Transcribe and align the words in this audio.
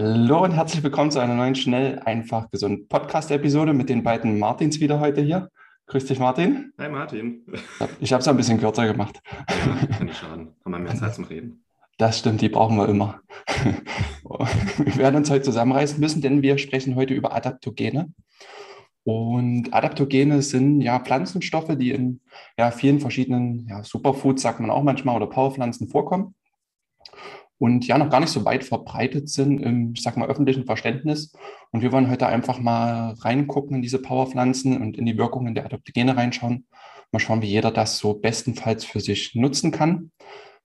Hallo 0.00 0.44
und 0.44 0.52
herzlich 0.52 0.84
willkommen 0.84 1.10
zu 1.10 1.18
einer 1.18 1.34
neuen 1.34 1.56
Schnell, 1.56 1.98
einfach, 1.98 2.48
gesund 2.52 2.88
Podcast-Episode 2.88 3.72
mit 3.72 3.88
den 3.88 4.04
beiden 4.04 4.38
Martins 4.38 4.78
wieder 4.78 5.00
heute 5.00 5.22
hier. 5.22 5.50
Grüß 5.86 6.04
dich, 6.04 6.20
Martin. 6.20 6.72
Hi, 6.78 6.88
Martin. 6.88 7.44
Ich 7.98 8.12
habe 8.12 8.20
es 8.20 8.28
ein 8.28 8.36
bisschen 8.36 8.60
kürzer 8.60 8.86
gemacht. 8.86 9.20
Ja, 9.48 9.86
kann 9.86 10.06
nicht 10.06 10.18
schaden. 10.18 10.54
Haben 10.64 10.70
wir 10.70 10.78
mehr 10.78 10.94
Zeit 10.94 11.16
zum 11.16 11.24
Reden. 11.24 11.64
Das 11.96 12.20
stimmt, 12.20 12.40
die 12.42 12.48
brauchen 12.48 12.76
wir 12.76 12.88
immer. 12.88 13.22
wir 14.78 14.96
werden 14.98 15.16
uns 15.16 15.30
heute 15.30 15.42
zusammenreißen 15.42 15.98
müssen, 15.98 16.22
denn 16.22 16.42
wir 16.42 16.58
sprechen 16.58 16.94
heute 16.94 17.14
über 17.14 17.34
Adaptogene. 17.34 18.12
Und 19.02 19.74
Adaptogene 19.74 20.42
sind 20.42 20.80
ja 20.80 21.00
Pflanzenstoffe, 21.00 21.76
die 21.76 21.90
in 21.90 22.20
ja, 22.56 22.70
vielen 22.70 23.00
verschiedenen 23.00 23.66
ja, 23.68 23.82
Superfoods, 23.82 24.42
sagt 24.42 24.60
man 24.60 24.70
auch 24.70 24.84
manchmal, 24.84 25.16
oder 25.16 25.26
Powerpflanzen 25.26 25.88
vorkommen 25.88 26.36
und 27.58 27.86
ja 27.86 27.98
noch 27.98 28.10
gar 28.10 28.20
nicht 28.20 28.30
so 28.30 28.44
weit 28.44 28.64
verbreitet 28.64 29.28
sind 29.28 29.60
im, 29.60 29.92
ich 29.94 30.02
sag 30.02 30.16
mal, 30.16 30.28
öffentlichen 30.28 30.64
Verständnis. 30.64 31.32
Und 31.70 31.82
wir 31.82 31.92
wollen 31.92 32.10
heute 32.10 32.26
einfach 32.26 32.60
mal 32.60 33.14
reingucken 33.20 33.76
in 33.76 33.82
diese 33.82 34.00
Powerpflanzen 34.00 34.80
und 34.80 34.96
in 34.96 35.06
die 35.06 35.18
Wirkungen 35.18 35.54
der 35.54 35.64
Adaptogene 35.64 36.16
reinschauen. 36.16 36.66
Mal 37.10 37.18
schauen, 37.18 37.42
wie 37.42 37.46
jeder 37.46 37.70
das 37.70 37.98
so 37.98 38.14
bestenfalls 38.14 38.84
für 38.84 39.00
sich 39.00 39.34
nutzen 39.34 39.72
kann, 39.72 40.12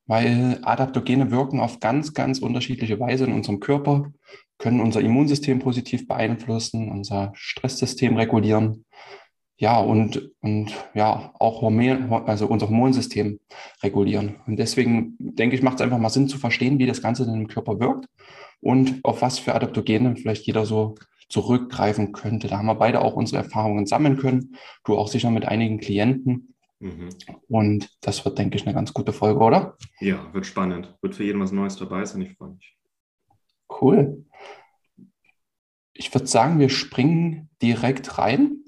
weil 0.05 0.59
Adaptogene 0.61 1.31
wirken 1.31 1.59
auf 1.59 1.79
ganz, 1.79 2.13
ganz 2.13 2.39
unterschiedliche 2.39 2.99
Weise 2.99 3.25
in 3.25 3.33
unserem 3.33 3.59
Körper, 3.59 4.11
können 4.59 4.81
unser 4.81 5.01
Immunsystem 5.01 5.59
positiv 5.59 6.07
beeinflussen, 6.07 6.91
unser 6.91 7.31
Stresssystem 7.33 8.15
regulieren, 8.15 8.85
ja, 9.63 9.79
und, 9.79 10.29
und 10.41 10.73
ja, 10.93 11.31
auch 11.39 11.61
Hormon, 11.61 12.11
also 12.11 12.47
unser 12.47 12.67
Hormonsystem 12.67 13.39
regulieren. 13.81 14.35
Und 14.45 14.57
deswegen 14.57 15.15
denke 15.17 15.55
ich, 15.55 15.61
macht 15.61 15.75
es 15.75 15.81
einfach 15.81 15.99
mal 15.99 16.09
Sinn 16.09 16.27
zu 16.27 16.37
verstehen, 16.37 16.79
wie 16.79 16.85
das 16.85 17.01
Ganze 17.01 17.23
in 17.23 17.31
dem 17.31 17.47
Körper 17.47 17.79
wirkt 17.79 18.09
und 18.59 18.99
auf 19.05 19.21
was 19.21 19.39
für 19.39 19.55
Adaptogene 19.55 20.17
vielleicht 20.17 20.45
jeder 20.47 20.65
so 20.65 20.95
zurückgreifen 21.29 22.11
könnte. 22.11 22.49
Da 22.49 22.57
haben 22.57 22.65
wir 22.65 22.75
beide 22.75 22.99
auch 22.99 23.13
unsere 23.13 23.41
Erfahrungen 23.41 23.85
sammeln 23.85 24.17
können. 24.17 24.57
Du 24.83 24.97
auch 24.97 25.07
sicher 25.07 25.31
mit 25.31 25.45
einigen 25.45 25.79
Klienten. 25.79 26.53
Mhm. 26.79 27.07
Und 27.47 27.89
das 28.01 28.25
wird, 28.25 28.37
denke 28.37 28.57
ich, 28.57 28.65
eine 28.65 28.75
ganz 28.75 28.93
gute 28.93 29.13
Folge, 29.13 29.39
oder? 29.39 29.77
Ja, 30.01 30.27
wird 30.33 30.45
spannend. 30.45 30.93
Wird 31.01 31.15
für 31.15 31.23
jeden 31.23 31.39
was 31.39 31.53
Neues 31.53 31.77
dabei 31.77 32.03
sein. 32.03 32.21
Ich 32.21 32.33
freue 32.33 32.49
mich. 32.49 32.75
Cool. 33.79 34.25
Ich 35.93 36.13
würde 36.13 36.27
sagen, 36.27 36.59
wir 36.59 36.67
springen 36.67 37.49
direkt 37.61 38.17
rein 38.17 38.62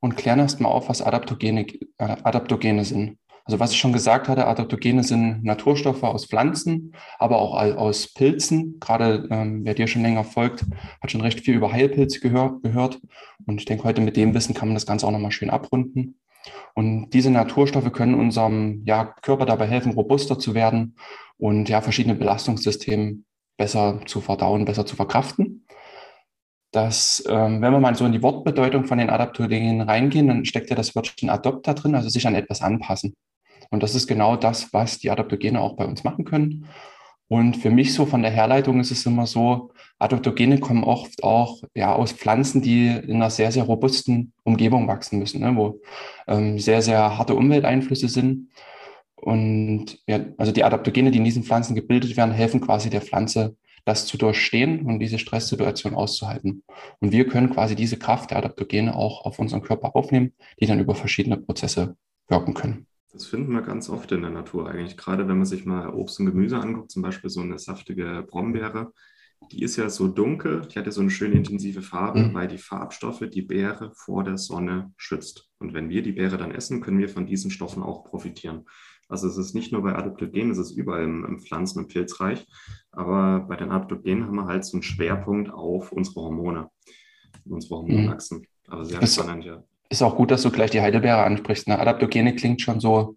und 0.00 0.16
klären 0.16 0.38
erstmal 0.38 0.72
auf, 0.72 0.88
was 0.88 1.02
Adaptogene, 1.02 1.66
äh, 1.98 2.16
Adaptogene 2.22 2.84
sind. 2.84 3.18
Also 3.44 3.60
was 3.60 3.72
ich 3.72 3.78
schon 3.78 3.94
gesagt 3.94 4.28
hatte, 4.28 4.46
Adaptogene 4.46 5.02
sind 5.02 5.42
Naturstoffe 5.42 6.02
aus 6.02 6.26
Pflanzen, 6.26 6.94
aber 7.18 7.38
auch 7.38 7.54
aus 7.54 8.12
Pilzen. 8.12 8.78
Gerade 8.78 9.26
ähm, 9.30 9.64
wer 9.64 9.72
dir 9.72 9.86
schon 9.86 10.02
länger 10.02 10.22
folgt, 10.22 10.66
hat 11.00 11.10
schon 11.10 11.22
recht 11.22 11.40
viel 11.40 11.54
über 11.54 11.72
Heilpilze 11.72 12.20
gehör, 12.20 12.60
gehört. 12.62 13.00
Und 13.46 13.58
ich 13.58 13.64
denke, 13.64 13.84
heute 13.84 14.02
mit 14.02 14.18
dem 14.18 14.34
Wissen 14.34 14.54
kann 14.54 14.68
man 14.68 14.74
das 14.74 14.84
Ganze 14.84 15.06
auch 15.06 15.10
nochmal 15.10 15.32
schön 15.32 15.48
abrunden. 15.48 16.18
Und 16.74 17.10
diese 17.10 17.30
Naturstoffe 17.30 17.90
können 17.92 18.14
unserem 18.14 18.82
ja, 18.84 19.04
Körper 19.22 19.46
dabei 19.46 19.66
helfen, 19.66 19.92
robuster 19.92 20.38
zu 20.38 20.54
werden 20.54 20.96
und 21.38 21.70
ja, 21.70 21.80
verschiedene 21.80 22.16
Belastungssysteme 22.16 23.20
besser 23.56 24.00
zu 24.04 24.20
verdauen, 24.20 24.66
besser 24.66 24.84
zu 24.84 24.94
verkraften 24.94 25.64
dass, 26.70 27.24
ähm, 27.28 27.62
wenn 27.62 27.72
wir 27.72 27.80
mal 27.80 27.94
so 27.94 28.04
in 28.04 28.12
die 28.12 28.22
Wortbedeutung 28.22 28.84
von 28.84 28.98
den 28.98 29.10
Adaptogenen 29.10 29.80
reingehen, 29.80 30.28
dann 30.28 30.44
steckt 30.44 30.70
ja 30.70 30.76
das 30.76 30.94
Wörtchen 30.94 31.30
Adopt 31.30 31.66
da 31.66 31.74
drin, 31.74 31.94
also 31.94 32.08
sich 32.08 32.26
an 32.26 32.34
etwas 32.34 32.62
anpassen. 32.62 33.14
Und 33.70 33.82
das 33.82 33.94
ist 33.94 34.06
genau 34.06 34.36
das, 34.36 34.72
was 34.72 34.98
die 34.98 35.10
Adaptogene 35.10 35.60
auch 35.60 35.76
bei 35.76 35.86
uns 35.86 36.04
machen 36.04 36.24
können. 36.24 36.66
Und 37.28 37.58
für 37.58 37.70
mich 37.70 37.92
so 37.92 38.06
von 38.06 38.22
der 38.22 38.30
Herleitung 38.30 38.80
ist 38.80 38.90
es 38.90 39.04
immer 39.04 39.26
so, 39.26 39.70
Adaptogene 39.98 40.58
kommen 40.60 40.82
oft 40.82 41.22
auch 41.22 41.62
ja, 41.74 41.94
aus 41.94 42.12
Pflanzen, 42.12 42.62
die 42.62 42.86
in 42.88 43.16
einer 43.16 43.30
sehr, 43.30 43.52
sehr 43.52 43.64
robusten 43.64 44.32
Umgebung 44.44 44.88
wachsen 44.88 45.18
müssen, 45.18 45.40
ne, 45.42 45.54
wo 45.54 45.80
ähm, 46.26 46.58
sehr, 46.58 46.80
sehr 46.80 47.18
harte 47.18 47.34
Umwelteinflüsse 47.34 48.08
sind. 48.08 48.48
Und 49.16 49.98
ja, 50.06 50.20
also 50.38 50.52
die 50.52 50.64
Adaptogene, 50.64 51.10
die 51.10 51.18
in 51.18 51.24
diesen 51.24 51.44
Pflanzen 51.44 51.74
gebildet 51.74 52.16
werden, 52.16 52.32
helfen 52.32 52.60
quasi 52.60 52.88
der 52.88 53.02
Pflanze 53.02 53.56
das 53.88 54.06
zu 54.06 54.18
durchstehen 54.18 54.86
und 54.86 54.98
diese 55.00 55.18
Stresssituation 55.18 55.94
auszuhalten. 55.94 56.62
Und 57.00 57.12
wir 57.12 57.26
können 57.26 57.50
quasi 57.50 57.74
diese 57.74 57.98
Kraft 57.98 58.30
der 58.30 58.38
Adaptogene 58.38 58.94
auch 58.94 59.24
auf 59.24 59.38
unseren 59.38 59.62
Körper 59.62 59.96
aufnehmen, 59.96 60.34
die 60.60 60.66
dann 60.66 60.78
über 60.78 60.94
verschiedene 60.94 61.38
Prozesse 61.38 61.96
wirken 62.28 62.54
können. 62.54 62.86
Das 63.12 63.26
finden 63.26 63.52
wir 63.52 63.62
ganz 63.62 63.88
oft 63.88 64.12
in 64.12 64.20
der 64.20 64.30
Natur 64.30 64.68
eigentlich. 64.68 64.96
Gerade 64.96 65.26
wenn 65.26 65.38
man 65.38 65.46
sich 65.46 65.64
mal 65.64 65.88
Obst 65.88 66.20
und 66.20 66.26
Gemüse 66.26 66.58
anguckt, 66.58 66.90
zum 66.90 67.02
Beispiel 67.02 67.30
so 67.30 67.40
eine 67.40 67.58
saftige 67.58 68.24
Brombeere, 68.28 68.92
die 69.50 69.62
ist 69.62 69.76
ja 69.76 69.88
so 69.88 70.08
dunkel, 70.08 70.62
die 70.66 70.78
hat 70.78 70.86
ja 70.86 70.92
so 70.92 71.00
eine 71.00 71.10
schöne 71.10 71.34
intensive 71.34 71.80
Farbe, 71.80 72.20
mhm. 72.20 72.34
weil 72.34 72.48
die 72.48 72.58
Farbstoffe 72.58 73.24
die 73.32 73.42
Beere 73.42 73.92
vor 73.94 74.24
der 74.24 74.36
Sonne 74.36 74.92
schützt. 74.96 75.48
Und 75.58 75.72
wenn 75.74 75.88
wir 75.88 76.02
die 76.02 76.12
Beere 76.12 76.36
dann 76.36 76.50
essen, 76.50 76.80
können 76.80 76.98
wir 76.98 77.08
von 77.08 77.26
diesen 77.26 77.50
Stoffen 77.50 77.82
auch 77.82 78.04
profitieren. 78.04 78.66
Also 79.08 79.26
es 79.26 79.38
ist 79.38 79.54
nicht 79.54 79.72
nur 79.72 79.82
bei 79.82 79.94
Adaptogenen, 79.94 80.50
es 80.50 80.58
ist 80.58 80.72
überall 80.72 81.04
im, 81.04 81.24
im 81.24 81.38
Pflanzen- 81.38 81.78
und 81.78 81.88
Pilzreich. 81.88 82.46
Aber 82.92 83.40
bei 83.40 83.56
den 83.56 83.70
Adaptogenen 83.70 84.26
haben 84.26 84.36
wir 84.36 84.46
halt 84.46 84.64
so 84.64 84.76
einen 84.76 84.82
Schwerpunkt 84.82 85.50
auf 85.50 85.92
unsere 85.92 86.20
Hormone, 86.20 86.68
unsere 87.44 87.76
Hormonachsen. 87.76 88.38
Mhm. 88.38 88.44
Aber 88.68 88.84
sehr 88.84 89.02
ist, 89.02 89.14
spannend, 89.14 89.44
ja. 89.44 89.62
Ist 89.88 90.02
auch 90.02 90.16
gut, 90.16 90.30
dass 90.30 90.42
du 90.42 90.50
gleich 90.50 90.70
die 90.70 90.82
Heidelbeere 90.82 91.22
ansprichst. 91.22 91.68
Ne? 91.68 91.78
Adaptogene 91.78 92.34
klingt 92.34 92.60
schon 92.60 92.80
so 92.80 93.16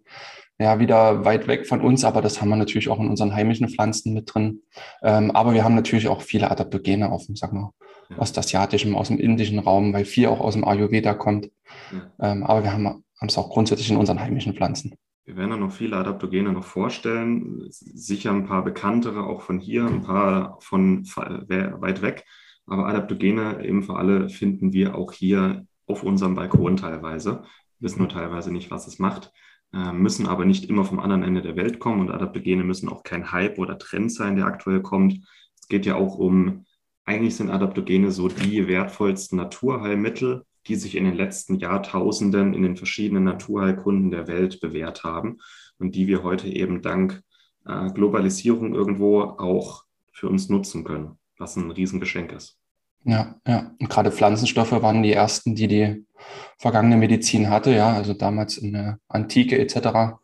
ja, 0.58 0.78
wieder 0.78 1.24
weit 1.24 1.48
weg 1.48 1.66
von 1.66 1.80
uns, 1.80 2.04
aber 2.04 2.22
das 2.22 2.40
haben 2.40 2.48
wir 2.48 2.56
natürlich 2.56 2.88
auch 2.88 3.00
in 3.00 3.08
unseren 3.08 3.34
heimischen 3.34 3.68
Pflanzen 3.68 4.14
mit 4.14 4.32
drin. 4.32 4.62
Ähm, 5.02 5.30
aber 5.32 5.54
wir 5.54 5.64
haben 5.64 5.74
natürlich 5.74 6.08
auch 6.08 6.22
viele 6.22 6.50
Adaptogene 6.50 7.10
auf 7.10 7.26
dem, 7.26 7.36
sag 7.36 7.52
mal, 7.52 7.70
ja. 8.08 8.18
ostasiatischen, 8.18 8.94
aus 8.94 9.08
dem 9.08 9.18
indischen 9.18 9.58
Raum, 9.58 9.92
weil 9.92 10.04
viel 10.04 10.28
auch 10.28 10.40
aus 10.40 10.54
dem 10.54 10.64
Ayurveda 10.64 11.14
kommt. 11.14 11.50
Ja. 11.92 12.32
Ähm, 12.32 12.44
aber 12.44 12.62
wir 12.62 12.72
haben 12.72 13.02
es 13.20 13.36
auch 13.36 13.50
grundsätzlich 13.50 13.90
in 13.90 13.96
unseren 13.96 14.20
heimischen 14.20 14.54
Pflanzen. 14.54 14.94
Wir 15.24 15.36
werden 15.36 15.50
da 15.50 15.56
noch 15.56 15.72
viele 15.72 15.96
Adaptogene 15.96 16.52
noch 16.52 16.64
vorstellen. 16.64 17.66
Sicher 17.70 18.32
ein 18.32 18.46
paar 18.46 18.64
bekanntere 18.64 19.24
auch 19.24 19.42
von 19.42 19.60
hier, 19.60 19.86
ein 19.86 20.02
paar 20.02 20.58
von 20.60 21.04
weit 21.04 22.02
weg. 22.02 22.24
Aber 22.66 22.86
Adaptogene 22.88 23.64
eben 23.64 23.82
für 23.82 23.96
alle 23.96 24.28
finden 24.28 24.72
wir 24.72 24.96
auch 24.96 25.12
hier 25.12 25.66
auf 25.86 26.02
unserem 26.02 26.34
Balkon 26.34 26.76
teilweise. 26.76 27.44
Wissen 27.78 28.00
nur 28.00 28.08
teilweise 28.08 28.52
nicht, 28.52 28.70
was 28.70 28.86
es 28.86 28.98
macht, 28.98 29.32
äh, 29.72 29.92
müssen 29.92 30.26
aber 30.26 30.44
nicht 30.44 30.68
immer 30.68 30.84
vom 30.84 31.00
anderen 31.00 31.22
Ende 31.22 31.42
der 31.42 31.56
Welt 31.56 31.78
kommen. 31.78 32.00
Und 32.00 32.10
Adaptogene 32.10 32.64
müssen 32.64 32.88
auch 32.88 33.02
kein 33.04 33.30
Hype 33.32 33.58
oder 33.58 33.78
Trend 33.78 34.12
sein, 34.12 34.36
der 34.36 34.46
aktuell 34.46 34.82
kommt. 34.82 35.20
Es 35.60 35.68
geht 35.68 35.86
ja 35.86 35.94
auch 35.96 36.16
um, 36.16 36.64
eigentlich 37.04 37.36
sind 37.36 37.50
Adaptogene 37.50 38.10
so 38.10 38.28
die 38.28 38.66
wertvollsten 38.66 39.36
Naturheilmittel, 39.36 40.44
die 40.66 40.76
sich 40.76 40.96
in 40.96 41.04
den 41.04 41.16
letzten 41.16 41.58
Jahrtausenden 41.58 42.54
in 42.54 42.62
den 42.62 42.76
verschiedenen 42.76 43.24
Naturheilkunden 43.24 44.10
der 44.10 44.28
Welt 44.28 44.60
bewährt 44.60 45.04
haben 45.04 45.38
und 45.78 45.94
die 45.94 46.06
wir 46.06 46.22
heute 46.22 46.48
eben 46.48 46.82
dank 46.82 47.22
äh, 47.66 47.90
Globalisierung 47.90 48.74
irgendwo 48.74 49.22
auch 49.22 49.84
für 50.12 50.28
uns 50.28 50.48
nutzen 50.48 50.84
können, 50.84 51.18
was 51.38 51.56
ein 51.56 51.70
Riesengeschenk 51.70 52.32
ist. 52.32 52.58
Ja, 53.04 53.34
ja. 53.46 53.74
Und 53.80 53.90
gerade 53.90 54.12
Pflanzenstoffe 54.12 54.70
waren 54.70 55.02
die 55.02 55.12
ersten, 55.12 55.56
die 55.56 55.66
die 55.66 56.06
vergangene 56.58 56.96
Medizin 56.96 57.50
hatte, 57.50 57.74
ja, 57.74 57.92
also 57.92 58.14
damals 58.14 58.58
in 58.58 58.72
der 58.72 58.98
Antike 59.08 59.58
etc 59.58 60.20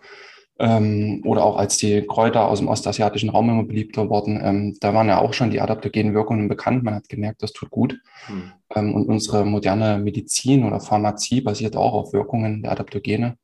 ähm, 0.59 1.23
oder 1.25 1.45
auch 1.45 1.57
als 1.57 1.77
die 1.77 2.03
Kräuter 2.03 2.49
aus 2.49 2.59
dem 2.59 2.69
ostasiatischen 2.69 3.31
Raum 3.31 3.49
immer 3.49 3.65
beliebter 3.65 4.11
wurden, 4.11 4.41
ähm, 4.43 4.77
da 4.81 4.93
waren 4.93 5.09
ja 5.09 5.21
auch 5.21 5.33
schon 5.33 5.51
die 5.51 5.61
adaptogenen 5.61 6.15
Wirkungen 6.15 6.49
bekannt. 6.49 6.83
Man 6.83 6.95
hat 6.95 7.09
gemerkt, 7.09 7.43
das 7.43 7.53
tut 7.53 7.71
gut. 7.71 8.01
Mhm. 8.29 8.53
Ähm, 8.75 8.95
und 8.95 9.07
unsere 9.07 9.45
moderne 9.45 9.99
Medizin 9.99 10.65
oder 10.65 10.81
Pharmazie 10.81 11.41
basiert 11.41 11.77
auch 11.77 11.93
auf 11.95 12.13
Wirkungen 12.13 12.63
der 12.63 12.73
Adaptogene. 12.73 13.37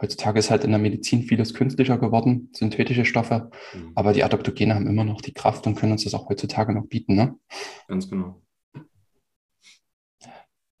Heutzutage 0.00 0.40
ist 0.40 0.50
halt 0.50 0.64
in 0.64 0.70
der 0.70 0.80
Medizin 0.80 1.22
vieles 1.22 1.54
künstlicher 1.54 1.98
geworden, 1.98 2.50
synthetische 2.52 3.04
Stoffe, 3.04 3.50
mhm. 3.74 3.92
aber 3.94 4.12
die 4.12 4.24
Adaptogene 4.24 4.74
haben 4.74 4.88
immer 4.88 5.04
noch 5.04 5.20
die 5.20 5.32
Kraft 5.32 5.66
und 5.66 5.76
können 5.76 5.92
uns 5.92 6.04
das 6.04 6.14
auch 6.14 6.28
heutzutage 6.28 6.74
noch 6.74 6.86
bieten. 6.86 7.14
Ne? 7.14 7.36
Ganz 7.86 8.10
genau. 8.10 8.40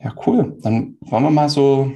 Ja, 0.00 0.14
cool. 0.26 0.58
Dann 0.62 0.98
wollen 1.00 1.22
wir 1.22 1.30
mal 1.30 1.48
so 1.48 1.92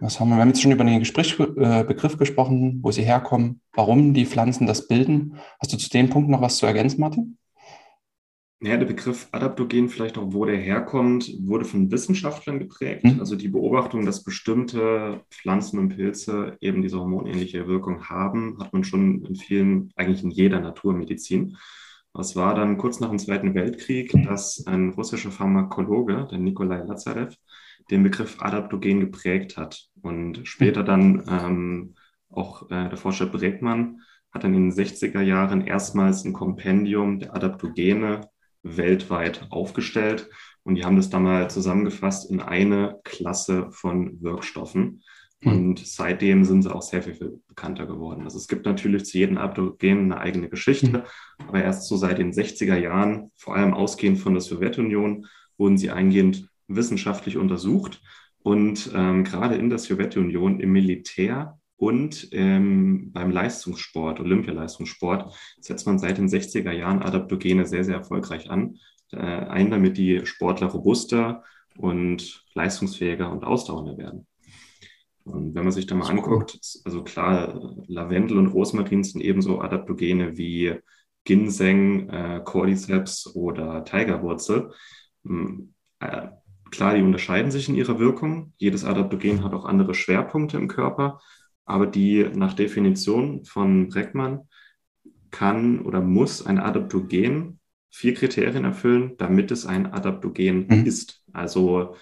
was 0.00 0.18
haben 0.18 0.30
wir? 0.30 0.36
Wir 0.36 0.42
haben 0.42 0.48
jetzt 0.48 0.62
schon 0.62 0.72
über 0.72 0.84
den 0.84 0.98
Gesprächsbegriff 0.98 2.14
äh, 2.14 2.16
gesprochen, 2.16 2.80
wo 2.82 2.90
sie 2.90 3.02
herkommen, 3.02 3.60
warum 3.72 4.14
die 4.14 4.26
Pflanzen 4.26 4.66
das 4.66 4.88
bilden. 4.88 5.36
Hast 5.60 5.72
du 5.72 5.76
zu 5.76 5.90
dem 5.90 6.08
Punkt 6.10 6.30
noch 6.30 6.40
was 6.40 6.56
zu 6.56 6.66
ergänzen, 6.66 7.00
Martin? 7.00 7.38
Ja, 8.62 8.76
der 8.76 8.84
Begriff 8.84 9.28
Adaptogen, 9.32 9.88
vielleicht 9.88 10.18
auch 10.18 10.34
wo 10.34 10.44
der 10.44 10.58
herkommt, 10.58 11.32
wurde 11.40 11.64
von 11.64 11.90
Wissenschaftlern 11.90 12.58
geprägt. 12.58 13.04
Mhm. 13.04 13.18
Also 13.18 13.34
die 13.34 13.48
Beobachtung, 13.48 14.04
dass 14.04 14.22
bestimmte 14.22 15.22
Pflanzen 15.30 15.78
und 15.78 15.96
Pilze 15.96 16.58
eben 16.60 16.82
diese 16.82 17.00
hormonähnliche 17.00 17.66
Wirkung 17.66 18.04
haben, 18.10 18.58
hat 18.60 18.74
man 18.74 18.84
schon 18.84 19.24
in 19.24 19.34
vielen, 19.34 19.92
eigentlich 19.96 20.22
in 20.22 20.30
jeder 20.30 20.60
Naturmedizin. 20.60 21.56
Es 22.18 22.36
war 22.36 22.54
dann 22.54 22.76
kurz 22.76 23.00
nach 23.00 23.08
dem 23.08 23.18
Zweiten 23.18 23.54
Weltkrieg, 23.54 24.12
dass 24.26 24.66
ein 24.66 24.90
russischer 24.90 25.30
Pharmakologe, 25.30 26.26
der 26.30 26.38
Nikolai 26.38 26.82
Lazarev, 26.84 27.34
den 27.90 28.02
Begriff 28.02 28.40
Adaptogen 28.40 29.00
geprägt 29.00 29.56
hat. 29.56 29.88
Und 30.02 30.40
später 30.44 30.82
dann 30.82 31.24
ähm, 31.28 31.94
auch 32.30 32.70
äh, 32.70 32.88
der 32.88 32.96
Forscher 32.96 33.26
Bregmann 33.26 34.00
hat 34.32 34.44
dann 34.44 34.54
in 34.54 34.70
den 34.70 34.72
60er 34.72 35.20
Jahren 35.20 35.66
erstmals 35.66 36.24
ein 36.24 36.32
Kompendium 36.32 37.18
der 37.18 37.34
Adaptogene 37.34 38.28
weltweit 38.62 39.46
aufgestellt. 39.50 40.28
Und 40.62 40.76
die 40.76 40.84
haben 40.84 40.96
das 40.96 41.10
dann 41.10 41.24
mal 41.24 41.50
zusammengefasst 41.50 42.30
in 42.30 42.40
eine 42.40 43.00
Klasse 43.02 43.68
von 43.72 44.22
Wirkstoffen. 44.22 45.02
Hm. 45.42 45.52
Und 45.52 45.86
seitdem 45.86 46.44
sind 46.44 46.62
sie 46.62 46.72
auch 46.72 46.82
sehr 46.82 47.02
viel, 47.02 47.14
viel 47.14 47.40
bekannter 47.48 47.86
geworden. 47.86 48.24
Also 48.24 48.36
es 48.36 48.46
gibt 48.46 48.66
natürlich 48.66 49.06
zu 49.06 49.18
jedem 49.18 49.38
Adaptogen 49.38 50.12
eine 50.12 50.20
eigene 50.20 50.48
Geschichte, 50.50 50.88
mhm. 50.88 51.48
aber 51.48 51.62
erst 51.62 51.88
so 51.88 51.96
seit 51.96 52.18
den 52.18 52.32
60er 52.32 52.76
Jahren, 52.76 53.32
vor 53.36 53.56
allem 53.56 53.72
ausgehend 53.72 54.18
von 54.18 54.34
der 54.34 54.42
Sowjetunion, 54.42 55.26
wurden 55.56 55.78
sie 55.78 55.90
eingehend 55.90 56.49
wissenschaftlich 56.76 57.36
untersucht. 57.36 58.00
Und 58.42 58.90
ähm, 58.94 59.24
gerade 59.24 59.56
in 59.56 59.68
der 59.68 59.78
Sowjetunion 59.78 60.60
im 60.60 60.72
Militär 60.72 61.58
und 61.76 62.28
ähm, 62.32 63.10
beim 63.12 63.30
Leistungssport, 63.30 64.20
Olympialeistungssport, 64.20 65.34
setzt 65.60 65.86
man 65.86 65.98
seit 65.98 66.18
den 66.18 66.28
60er 66.28 66.72
Jahren 66.72 67.02
Adaptogene 67.02 67.66
sehr, 67.66 67.84
sehr 67.84 67.96
erfolgreich 67.96 68.50
an. 68.50 68.76
Äh, 69.12 69.16
ein, 69.16 69.70
damit 69.70 69.96
die 69.96 70.24
Sportler 70.26 70.68
robuster 70.68 71.42
und 71.76 72.44
leistungsfähiger 72.54 73.30
und 73.30 73.44
ausdauernder 73.44 73.96
werden. 73.98 74.26
Und 75.24 75.54
wenn 75.54 75.64
man 75.64 75.72
sich 75.72 75.86
da 75.86 75.94
mal 75.94 76.08
anguckt, 76.08 76.58
also 76.84 77.02
klar, 77.02 77.74
Lavendel 77.86 78.38
und 78.38 78.48
Rosmarin 78.48 79.04
sind 79.04 79.20
ebenso 79.20 79.60
Adaptogene 79.60 80.36
wie 80.36 80.74
Ginseng, 81.24 82.08
äh, 82.08 82.42
Cordyceps 82.44 83.34
oder 83.34 83.84
Tigerwurzel. 83.84 84.72
Hm, 85.24 85.74
äh, 86.00 86.28
klar, 86.70 86.94
die 86.94 87.02
unterscheiden 87.02 87.50
sich 87.50 87.68
in 87.68 87.74
ihrer 87.74 87.98
Wirkung. 87.98 88.52
Jedes 88.58 88.84
Adaptogen 88.84 89.44
hat 89.44 89.54
auch 89.54 89.64
andere 89.64 89.94
Schwerpunkte 89.94 90.56
im 90.56 90.68
Körper 90.68 91.20
aber 91.70 91.86
die 91.86 92.28
nach 92.34 92.54
Definition 92.54 93.44
von 93.44 93.88
Breckmann 93.88 94.48
kann 95.30 95.80
oder 95.80 96.00
muss 96.00 96.44
ein 96.44 96.58
Adaptogen 96.58 97.60
vier 97.90 98.14
Kriterien 98.14 98.64
erfüllen, 98.64 99.14
damit 99.18 99.52
es 99.52 99.66
ein 99.66 99.92
Adaptogen 99.92 100.66
mhm. 100.68 100.86
ist. 100.86 101.24
Also 101.32 101.94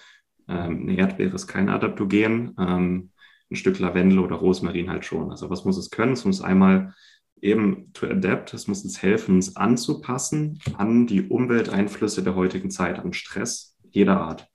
ähm, 0.47 0.81
eine 0.81 0.97
Erdbeere 0.97 1.35
ist 1.35 1.47
kein 1.47 1.69
Adaptogen, 1.69 2.55
ähm, 2.57 3.11
ein 3.51 3.55
Stück 3.55 3.77
Lavendel 3.79 4.19
oder 4.19 4.37
Rosmarin 4.37 4.89
halt 4.89 5.05
schon. 5.05 5.29
Also 5.29 5.51
was 5.51 5.65
muss 5.65 5.77
es 5.77 5.91
können? 5.91 6.13
Es 6.13 6.25
muss 6.25 6.41
einmal 6.41 6.95
eben 7.39 7.93
to 7.93 8.07
adapt, 8.07 8.53
es 8.55 8.67
muss 8.67 8.83
uns 8.83 9.01
helfen, 9.01 9.35
uns 9.35 9.55
anzupassen 9.55 10.59
an 10.77 11.05
die 11.05 11.27
Umwelteinflüsse 11.27 12.23
der 12.23 12.35
heutigen 12.35 12.71
Zeit, 12.71 12.97
an 12.97 13.13
Stress 13.13 13.77
jeder 13.91 14.19
Art 14.19 14.48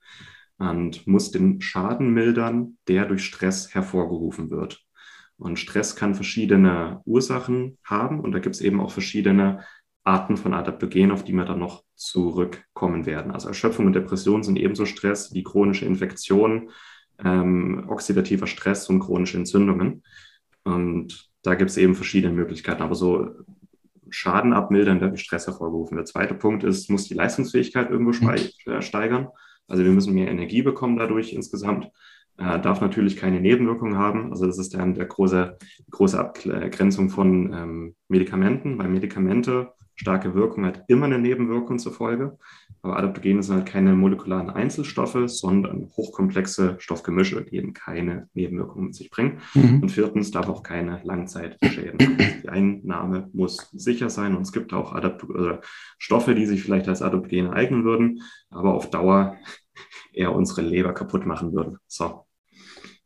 und 0.57 1.05
muss 1.07 1.31
den 1.31 1.61
Schaden 1.61 2.13
mildern, 2.13 2.77
der 2.87 3.05
durch 3.05 3.25
Stress 3.25 3.73
hervorgerufen 3.73 4.49
wird. 4.49 4.81
Und 5.37 5.59
Stress 5.59 5.95
kann 5.95 6.15
verschiedene 6.15 7.01
Ursachen 7.05 7.77
haben 7.83 8.19
und 8.21 8.31
da 8.31 8.39
gibt 8.39 8.55
es 8.55 8.61
eben 8.61 8.79
auch 8.79 8.91
verschiedene 8.91 9.65
Arten 10.05 10.37
von 10.37 10.53
Adaptogenen, 10.53 11.11
auf 11.11 11.23
die 11.23 11.33
wir 11.33 11.45
dann 11.45 11.59
noch 11.59 11.83
zurückkommen 11.95 13.05
werden. 13.05 13.31
Also 13.31 13.47
Erschöpfung 13.47 13.87
und 13.87 13.93
Depression 13.93 14.43
sind 14.43 14.57
ebenso 14.57 14.85
Stress 14.85 15.33
wie 15.33 15.43
chronische 15.43 15.85
Infektionen, 15.85 16.69
ähm, 17.23 17.85
oxidativer 17.87 18.47
Stress 18.47 18.87
und 18.89 18.99
chronische 18.99 19.37
Entzündungen. 19.37 20.03
Und 20.63 21.29
da 21.41 21.55
gibt 21.55 21.71
es 21.71 21.77
eben 21.77 21.95
verschiedene 21.95 22.33
Möglichkeiten. 22.33 22.83
Aber 22.83 22.95
so 22.95 23.31
Schaden 24.09 24.53
abmildern, 24.53 24.99
der 24.99 25.09
durch 25.09 25.21
Stress 25.21 25.47
hervorgerufen. 25.47 25.97
Der 25.97 26.05
zweite 26.05 26.35
Punkt 26.35 26.63
ist, 26.63 26.89
muss 26.89 27.07
die 27.07 27.13
Leistungsfähigkeit 27.15 27.89
irgendwo 27.89 28.11
mhm. 28.11 28.81
steigern. 28.81 29.29
Also 29.67 29.83
wir 29.83 29.91
müssen 29.91 30.13
mehr 30.13 30.29
Energie 30.29 30.61
bekommen 30.61 30.97
dadurch 30.97 31.33
insgesamt. 31.33 31.89
Äh, 32.37 32.59
darf 32.59 32.81
natürlich 32.81 33.15
keine 33.15 33.39
Nebenwirkungen 33.39 33.97
haben. 33.97 34.31
Also 34.31 34.45
das 34.45 34.57
ist 34.57 34.73
dann 34.73 34.93
der 34.93 35.05
große, 35.05 35.57
große 35.89 36.19
Abgrenzung 36.19 37.09
von 37.09 37.53
ähm, 37.53 37.95
Medikamenten, 38.07 38.77
weil 38.77 38.89
Medikamente 38.89 39.71
starke 39.95 40.35
Wirkung 40.35 40.65
hat 40.65 40.83
immer 40.87 41.05
eine 41.05 41.19
Nebenwirkung 41.19 41.79
zur 41.79 41.93
Folge. 41.93 42.37
Aber 42.81 42.97
Adaptogene 42.97 43.41
sind 43.41 43.55
halt 43.55 43.65
keine 43.65 43.95
molekularen 43.95 44.49
Einzelstoffe, 44.49 45.17
sondern 45.25 45.89
hochkomplexe 45.95 46.75
Stoffgemische, 46.79 47.43
die 47.43 47.55
eben 47.55 47.73
keine 47.73 48.29
Nebenwirkungen 48.33 48.87
mit 48.87 48.95
sich 48.95 49.09
bringen. 49.09 49.39
Mhm. 49.53 49.81
Und 49.81 49.89
viertens 49.89 50.31
darf 50.31 50.49
auch 50.49 50.61
keine 50.61 51.01
Langzeitschäden. 51.03 52.17
Die 52.43 52.49
Einnahme 52.49 53.29
muss 53.33 53.69
sicher 53.71 54.09
sein 54.09 54.35
und 54.35 54.43
es 54.43 54.51
gibt 54.51 54.73
auch 54.73 54.93
Adapt 54.93 55.23
äh, 55.23 55.57
Stoffe, 55.97 56.35
die 56.35 56.45
sich 56.45 56.61
vielleicht 56.61 56.87
als 56.87 57.01
Adaptogene 57.01 57.53
eignen 57.53 57.83
würden, 57.83 58.21
aber 58.49 58.73
auf 58.75 58.89
Dauer 58.89 59.37
eher 60.13 60.33
unsere 60.35 60.61
Leber 60.61 60.93
kaputt 60.93 61.25
machen 61.25 61.53
würden. 61.53 61.77
So. 61.87 62.24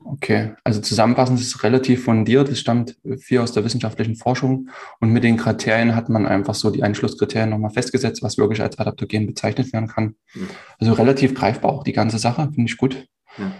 Okay, 0.02 0.54
also 0.64 0.80
zusammenfassend 0.80 1.40
ist 1.40 1.48
es 1.48 1.64
relativ 1.64 2.06
fundiert. 2.06 2.48
Es 2.50 2.60
stammt 2.60 2.98
viel 3.20 3.40
aus 3.40 3.52
der 3.52 3.66
wissenschaftlichen 3.66 4.16
Forschung 4.16 4.70
und 5.02 5.12
mit 5.12 5.24
den 5.24 5.38
Kriterien 5.38 5.96
hat 5.96 6.08
man 6.08 6.26
einfach 6.26 6.56
so 6.56 6.72
die 6.72 6.84
Einschlusskriterien 6.84 7.50
nochmal 7.50 7.72
festgesetzt, 7.72 8.24
was 8.24 8.38
wirklich 8.38 8.62
als 8.62 8.80
Adaptogen 8.80 9.28
bezeichnet 9.28 9.74
werden 9.74 9.90
kann. 9.90 10.16
Ja. 10.34 10.42
Also 10.80 10.94
relativ 10.94 11.36
greifbar 11.36 11.72
auch 11.72 11.84
die 11.84 11.92
ganze 11.92 12.18
Sache, 12.18 12.50
finde 12.54 12.72
ich 12.72 12.78
gut. 12.78 13.08
Ja. 13.38 13.52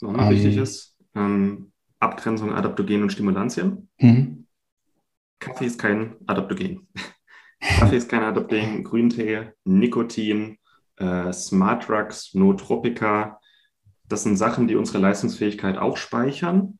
Was 0.00 0.12
noch 0.12 0.22
ähm, 0.22 0.30
wichtig 0.30 0.56
ist, 0.56 0.96
ähm, 1.14 1.72
Abgrenzung 2.00 2.52
Adaptogen 2.52 3.02
und 3.02 3.12
Stimulantien. 3.12 3.88
Mhm. 3.98 4.46
Kaffee 5.38 5.66
ist 5.66 5.78
kein 5.78 6.16
Adaptogen. 6.26 6.88
Kaffee 7.60 7.96
ist 7.96 8.08
kein 8.08 8.22
Adaptogen, 8.22 8.82
Grüntee, 8.82 9.52
Nikotin, 9.64 10.58
äh, 10.96 11.32
Smart 11.32 11.88
Drugs, 11.88 12.34
Nootropika, 12.34 13.38
das 14.08 14.22
sind 14.22 14.36
Sachen, 14.36 14.68
die 14.68 14.76
unsere 14.76 14.98
Leistungsfähigkeit 14.98 15.78
auch 15.78 15.96
speichern, 15.96 16.78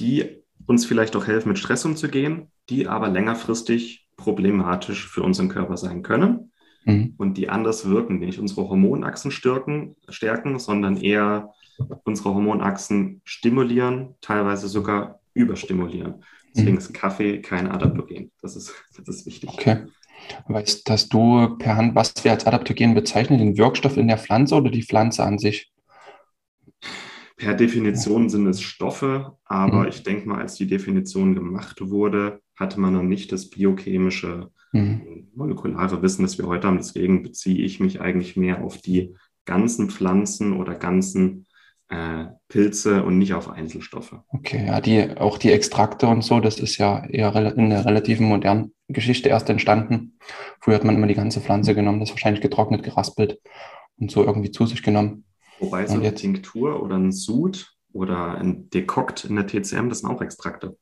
die 0.00 0.42
uns 0.66 0.84
vielleicht 0.84 1.16
auch 1.16 1.26
helfen, 1.26 1.48
mit 1.48 1.58
Stress 1.58 1.84
umzugehen, 1.84 2.50
die 2.68 2.86
aber 2.86 3.08
längerfristig 3.08 4.08
problematisch 4.16 5.08
für 5.08 5.22
unseren 5.22 5.48
Körper 5.48 5.76
sein 5.76 6.02
können 6.02 6.52
mhm. 6.84 7.14
und 7.18 7.36
die 7.36 7.48
anders 7.48 7.88
wirken, 7.88 8.20
die 8.20 8.26
nicht 8.26 8.38
unsere 8.38 8.68
Hormonachsen 8.68 9.30
stärken, 9.30 9.96
stärken, 10.08 10.58
sondern 10.58 10.96
eher 10.96 11.52
unsere 12.04 12.34
Hormonachsen 12.34 13.20
stimulieren, 13.24 14.14
teilweise 14.20 14.68
sogar 14.68 15.20
überstimulieren. 15.34 16.24
Deswegen 16.54 16.72
mhm. 16.72 16.78
ist 16.78 16.92
Kaffee 16.92 17.40
kein 17.40 17.66
Adaptogen. 17.66 18.30
Das 18.42 18.56
ist, 18.56 18.74
das 18.96 19.08
ist 19.08 19.26
wichtig. 19.26 19.50
Okay. 19.50 19.86
Weißt 20.46 20.88
hast 20.88 21.12
du 21.12 21.56
per 21.56 21.76
Hand, 21.76 21.94
was 21.94 22.12
wir 22.22 22.30
als 22.30 22.46
Adaptogen 22.46 22.94
bezeichnen, 22.94 23.38
den 23.38 23.56
Wirkstoff 23.56 23.96
in 23.96 24.06
der 24.06 24.18
Pflanze 24.18 24.54
oder 24.54 24.70
die 24.70 24.82
Pflanze 24.82 25.24
an 25.24 25.38
sich? 25.38 25.71
Per 27.36 27.54
Definition 27.54 28.28
sind 28.28 28.46
es 28.46 28.60
Stoffe, 28.60 29.36
aber 29.44 29.82
mhm. 29.82 29.88
ich 29.88 30.02
denke 30.02 30.28
mal, 30.28 30.40
als 30.40 30.54
die 30.54 30.66
Definition 30.66 31.34
gemacht 31.34 31.80
wurde, 31.80 32.40
hatte 32.56 32.80
man 32.80 32.92
noch 32.92 33.02
nicht 33.02 33.32
das 33.32 33.50
biochemische, 33.50 34.50
mhm. 34.72 35.28
molekulare 35.34 36.02
Wissen, 36.02 36.22
das 36.22 36.38
wir 36.38 36.46
heute 36.46 36.66
haben. 36.66 36.76
Deswegen 36.76 37.22
beziehe 37.22 37.64
ich 37.64 37.80
mich 37.80 38.00
eigentlich 38.00 38.36
mehr 38.36 38.62
auf 38.62 38.78
die 38.78 39.14
ganzen 39.44 39.90
Pflanzen 39.90 40.52
oder 40.58 40.74
ganzen 40.74 41.46
äh, 41.88 42.26
Pilze 42.48 43.02
und 43.02 43.18
nicht 43.18 43.34
auf 43.34 43.50
Einzelstoffe. 43.50 44.14
Okay, 44.28 44.66
ja, 44.66 44.80
die, 44.80 45.16
auch 45.18 45.38
die 45.38 45.52
Extrakte 45.52 46.06
und 46.06 46.22
so, 46.22 46.40
das 46.40 46.58
ist 46.58 46.78
ja 46.78 47.04
eher 47.06 47.34
in 47.56 47.70
der 47.70 47.84
relativen 47.84 48.26
modernen 48.26 48.72
Geschichte 48.88 49.28
erst 49.28 49.50
entstanden. 49.50 50.18
Früher 50.60 50.76
hat 50.76 50.84
man 50.84 50.96
immer 50.96 51.06
die 51.06 51.14
ganze 51.14 51.40
Pflanze 51.40 51.74
genommen, 51.74 52.00
das 52.00 52.10
wahrscheinlich 52.10 52.40
getrocknet, 52.40 52.82
geraspelt 52.82 53.40
und 53.98 54.10
so 54.10 54.24
irgendwie 54.24 54.50
zu 54.50 54.66
sich 54.66 54.82
genommen. 54.82 55.24
Wobei 55.62 55.86
so 55.86 55.94
eine 55.94 56.14
Tinktur 56.14 56.82
oder 56.82 56.96
ein 56.96 57.12
Sud 57.12 57.72
oder 57.92 58.36
ein 58.36 58.68
Dekokt 58.70 59.24
in 59.24 59.36
der 59.36 59.46
TCM, 59.46 59.88
das 59.88 60.00
sind 60.00 60.10
auch 60.10 60.20
Extrakte. 60.20 60.78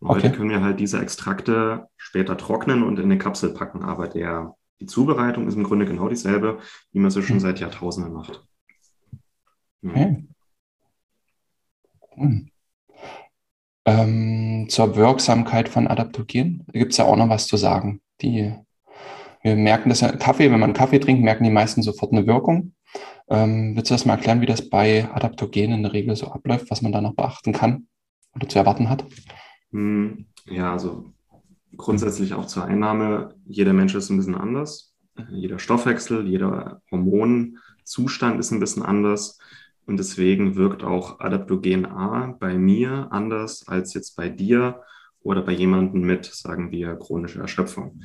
Und 0.00 0.10
okay. 0.10 0.14
Heute 0.14 0.32
können 0.32 0.50
wir 0.50 0.62
halt 0.62 0.80
diese 0.80 1.00
Extrakte 1.00 1.86
später 1.96 2.36
trocknen 2.36 2.82
und 2.82 2.98
in 2.98 3.06
eine 3.06 3.18
Kapsel 3.18 3.54
packen, 3.54 3.82
aber 3.82 4.08
der, 4.08 4.54
die 4.80 4.86
Zubereitung 4.86 5.46
ist 5.46 5.54
im 5.54 5.64
Grunde 5.64 5.86
genau 5.86 6.08
dieselbe, 6.08 6.58
wie 6.92 6.98
man 6.98 7.10
sie 7.10 7.22
schon 7.22 7.36
hm. 7.36 7.40
seit 7.40 7.60
Jahrtausenden 7.60 8.12
macht. 8.12 8.44
Ja. 9.82 9.90
Okay. 9.90 10.24
Cool. 12.16 12.46
Ähm, 13.84 14.66
zur 14.68 14.96
Wirksamkeit 14.96 15.68
von 15.68 15.86
Adaptogen 15.86 16.66
gibt 16.72 16.92
es 16.92 16.98
ja 16.98 17.04
auch 17.04 17.16
noch 17.16 17.28
was 17.28 17.46
zu 17.46 17.56
sagen. 17.56 18.00
Die, 18.20 18.52
wir 19.42 19.56
merken 19.56 19.90
das 19.90 20.00
ja, 20.00 20.10
Kaffee, 20.10 20.50
wenn 20.50 20.58
man 20.58 20.72
Kaffee 20.72 20.98
trinkt, 20.98 21.22
merken 21.22 21.44
die 21.44 21.50
meisten 21.50 21.82
sofort 21.82 22.12
eine 22.12 22.26
Wirkung. 22.26 22.74
Ähm, 23.28 23.74
willst 23.74 23.90
du 23.90 23.94
das 23.94 24.04
mal 24.04 24.14
erklären, 24.14 24.40
wie 24.40 24.46
das 24.46 24.68
bei 24.68 25.08
Adaptogenen 25.12 25.78
in 25.78 25.82
der 25.82 25.92
Regel 25.92 26.14
so 26.16 26.28
abläuft, 26.28 26.70
was 26.70 26.82
man 26.82 26.92
da 26.92 27.00
noch 27.00 27.14
beachten 27.14 27.52
kann 27.52 27.88
oder 28.34 28.48
zu 28.48 28.58
erwarten 28.58 28.88
hat? 28.88 29.04
Hm, 29.72 30.26
ja, 30.46 30.72
also 30.72 31.12
grundsätzlich 31.76 32.34
auch 32.34 32.46
zur 32.46 32.64
Einnahme. 32.64 33.34
Jeder 33.46 33.72
Mensch 33.72 33.94
ist 33.94 34.10
ein 34.10 34.16
bisschen 34.16 34.36
anders. 34.36 34.94
jeder 35.30 35.58
Stoffwechsel, 35.58 36.26
jeder 36.26 36.82
Hormonzustand 36.90 38.38
ist 38.38 38.50
ein 38.50 38.60
bisschen 38.60 38.82
anders. 38.82 39.38
Und 39.86 39.98
deswegen 39.98 40.56
wirkt 40.56 40.82
auch 40.82 41.20
Adaptogen 41.20 41.86
A 41.86 42.36
bei 42.38 42.58
mir 42.58 43.08
anders 43.10 43.66
als 43.68 43.94
jetzt 43.94 44.16
bei 44.16 44.28
dir 44.28 44.82
oder 45.20 45.42
bei 45.42 45.52
jemandem 45.52 46.02
mit, 46.02 46.26
sagen 46.26 46.70
wir, 46.70 46.96
chronischer 46.96 47.40
Erschöpfung. 47.40 48.02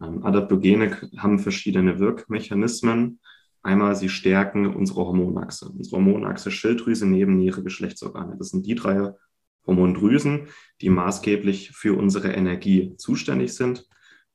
Ähm, 0.00 0.24
Adaptogene 0.24 0.96
haben 1.16 1.38
verschiedene 1.38 1.98
Wirkmechanismen. 1.98 3.20
Einmal, 3.64 3.96
sie 3.96 4.10
stärken 4.10 4.66
unsere 4.66 5.06
Hormonachse. 5.06 5.70
Unsere 5.70 5.96
Hormonachse 5.96 6.50
Schilddrüse, 6.50 7.06
Nebenniere, 7.06 7.62
Geschlechtsorgane. 7.62 8.36
Das 8.38 8.50
sind 8.50 8.66
die 8.66 8.74
drei 8.74 9.14
Hormondrüsen, 9.66 10.48
die 10.82 10.90
maßgeblich 10.90 11.70
für 11.70 11.98
unsere 11.98 12.32
Energie 12.32 12.94
zuständig 12.98 13.54
sind. 13.54 13.88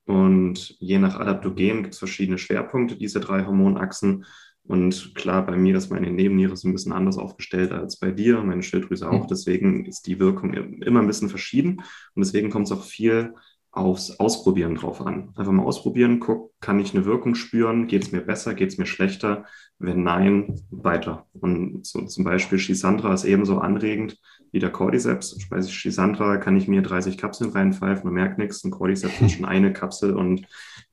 Und 0.06 0.76
je 0.80 0.98
nach 0.98 1.20
Adaptogen 1.20 1.84
gibt 1.84 1.94
es 1.94 2.00
verschiedene 2.00 2.40
Schwerpunkte 2.40 2.98
dieser 2.98 3.20
drei 3.20 3.46
Hormonachsen. 3.46 4.26
Und 4.64 5.14
klar, 5.14 5.46
bei 5.46 5.56
mir 5.56 5.76
ist 5.76 5.92
meine 5.92 6.10
Nebenniere 6.10 6.58
so 6.58 6.68
ein 6.68 6.74
bisschen 6.74 6.94
anders 6.94 7.20
aufgestellt 7.20 7.72
als 7.72 8.00
bei 8.00 8.10
dir, 8.10 8.42
meine 8.42 8.64
Schilddrüse 8.64 9.08
auch. 9.08 9.26
Mhm. 9.26 9.28
Deswegen 9.30 9.86
ist 9.86 10.08
die 10.08 10.20
Wirkung 10.20 10.54
immer 10.54 11.02
ein 11.02 11.08
bisschen 11.08 11.30
verschieden. 11.30 11.84
Und 12.16 12.26
deswegen 12.26 12.50
kommt 12.50 12.66
es 12.66 12.72
auch 12.72 12.84
viel 12.84 13.36
aufs 13.72 14.20
Ausprobieren 14.20 14.76
drauf 14.76 15.02
an. 15.06 15.30
Einfach 15.36 15.52
mal 15.52 15.64
ausprobieren, 15.64 16.20
guck, 16.20 16.52
kann 16.60 16.80
ich 16.80 16.96
eine 16.96 17.06
Wirkung 17.06 17.36
spüren? 17.36 17.88
Geht 17.88 18.04
es 18.04 18.12
mir 18.12 18.22
besser? 18.22 18.56
Geht 18.56 18.70
es 18.70 18.78
mir 18.78 18.88
schlechter? 18.88 19.46
Wenn 19.78 20.04
nein, 20.04 20.60
weiter. 20.72 21.28
Und 21.34 21.86
so 21.86 22.02
zum 22.06 22.24
Beispiel 22.24 22.58
Shisandra 22.58 23.14
ist 23.14 23.26
ebenso 23.26 23.60
anregend 23.60 24.18
wie 24.52 24.60
der 24.60 24.72
Cordyceps. 24.72 25.38
Bei 25.50 25.62
Shisandra 25.62 26.38
kann 26.38 26.58
ich 26.58 26.68
mir 26.68 26.82
30 26.82 27.18
Kapseln 27.18 27.52
reinpfeifen 27.52 28.08
und 28.08 28.14
merke 28.14 28.42
nichts. 28.42 28.64
Ein 28.64 28.72
Cordyceps 28.72 29.22
ist 29.22 29.32
schon 29.34 29.46
eine 29.46 29.72
Kapsel 29.72 30.16
und 30.16 30.48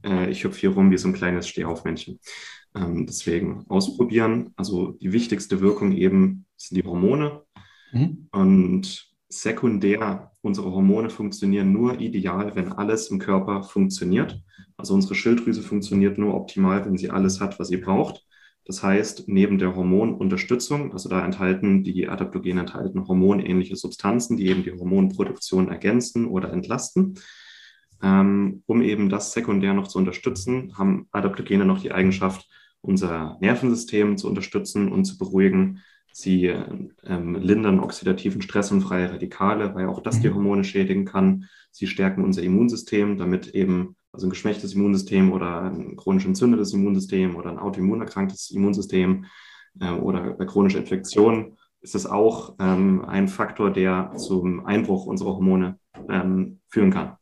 äh, 0.04 0.30
ich 0.30 0.44
hüpfe 0.44 0.60
hier 0.60 0.70
rum 0.70 0.90
wie 0.90 0.98
so 0.98 1.08
ein 1.08 1.14
kleines 1.14 1.48
Stehaufmännchen. 1.48 2.20
Ähm, 2.74 3.06
deswegen 3.06 3.64
ausprobieren. 3.68 4.52
Also 4.56 4.92
die 4.92 5.12
wichtigste 5.12 5.60
Wirkung 5.60 5.92
eben 5.92 6.44
sind 6.56 6.76
die 6.76 6.84
Hormone. 6.84 7.42
Mhm. 7.92 8.28
Und 8.32 9.15
sekundär, 9.28 10.30
unsere 10.40 10.72
Hormone 10.72 11.10
funktionieren 11.10 11.72
nur 11.72 12.00
ideal, 12.00 12.54
wenn 12.54 12.72
alles 12.72 13.08
im 13.08 13.18
Körper 13.18 13.62
funktioniert. 13.62 14.40
Also 14.76 14.94
unsere 14.94 15.14
Schilddrüse 15.14 15.62
funktioniert 15.62 16.18
nur 16.18 16.34
optimal, 16.34 16.84
wenn 16.84 16.96
sie 16.96 17.10
alles 17.10 17.40
hat, 17.40 17.58
was 17.58 17.68
sie 17.68 17.78
braucht. 17.78 18.24
Das 18.66 18.82
heißt, 18.82 19.28
neben 19.28 19.58
der 19.58 19.76
Hormonunterstützung, 19.76 20.92
also 20.92 21.08
da 21.08 21.24
enthalten 21.24 21.84
die 21.84 22.08
Adaptogene 22.08 22.60
enthalten 22.60 23.06
hormonähnliche 23.06 23.76
Substanzen, 23.76 24.36
die 24.36 24.48
eben 24.48 24.64
die 24.64 24.72
Hormonproduktion 24.72 25.68
ergänzen 25.68 26.26
oder 26.26 26.52
entlasten. 26.52 27.18
Ähm, 28.02 28.64
um 28.66 28.82
eben 28.82 29.08
das 29.08 29.32
sekundär 29.32 29.72
noch 29.72 29.86
zu 29.86 29.98
unterstützen, 29.98 30.76
haben 30.76 31.06
Adaptogene 31.12 31.64
noch 31.64 31.80
die 31.80 31.92
Eigenschaft, 31.92 32.48
unser 32.80 33.38
Nervensystem 33.40 34.16
zu 34.16 34.28
unterstützen 34.28 34.90
und 34.90 35.04
zu 35.04 35.16
beruhigen. 35.16 35.82
Sie 36.18 36.46
ähm, 36.46 37.34
lindern 37.34 37.78
oxidativen 37.78 38.40
Stress 38.40 38.72
und 38.72 38.80
freie 38.80 39.12
Radikale, 39.12 39.74
weil 39.74 39.86
auch 39.86 40.00
das 40.00 40.18
die 40.18 40.30
mhm. 40.30 40.36
Hormone 40.36 40.64
schädigen 40.64 41.04
kann. 41.04 41.44
Sie 41.70 41.86
stärken 41.86 42.24
unser 42.24 42.42
Immunsystem, 42.42 43.18
damit 43.18 43.48
eben 43.48 43.96
also 44.12 44.26
ein 44.26 44.30
geschwächtes 44.30 44.72
Immunsystem 44.72 45.30
oder 45.30 45.64
ein 45.64 45.94
chronisch 45.96 46.24
entzündetes 46.24 46.72
Immunsystem 46.72 47.36
oder 47.36 47.50
ein 47.50 47.58
autoimmunerkranktes 47.58 48.50
Immunsystem 48.50 49.26
äh, 49.78 49.90
oder 49.90 50.32
bei 50.32 50.46
chronischer 50.46 50.78
Infektion 50.78 51.58
ist 51.82 51.94
es 51.94 52.06
auch 52.06 52.54
ähm, 52.60 53.04
ein 53.04 53.28
Faktor, 53.28 53.70
der 53.70 54.14
zum 54.16 54.64
Einbruch 54.64 55.04
unserer 55.04 55.34
Hormone 55.34 55.78
ähm, 56.08 56.60
führen 56.70 56.92
kann. 56.92 57.18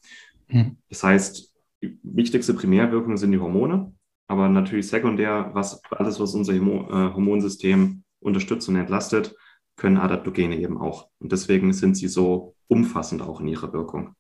Mhm. 0.47 0.77
Das 0.89 1.03
heißt, 1.03 1.53
die 1.83 1.99
wichtigste 2.05 2.55
Primärwirkung 2.55 3.17
sind 3.17 3.33
die 3.33 3.41
Hormone 3.41 3.93
aber 4.27 4.49
natürlich 4.49 4.89
sekundär, 4.89 5.51
was 5.53 5.83
alles, 5.91 6.19
was 6.19 6.35
unser 6.35 6.55
äh, 6.55 6.61
Hormonsystem 6.61 8.04
unterstützt 8.25 8.69
und 8.69 8.77
entlastet, 8.77 9.37
können 9.77 9.99
Adaptogene 9.99 10.57
eben 10.57 10.81
auch. 10.81 11.09
Und 11.19 11.33
deswegen 11.33 11.73
sind 11.73 11.97
sie 11.97 12.09
so 12.09 12.55
umfassend 12.69 13.23
auch 13.23 13.41
in 13.41 13.49
ihrer 13.49 13.73
Wirkung. 13.73 14.15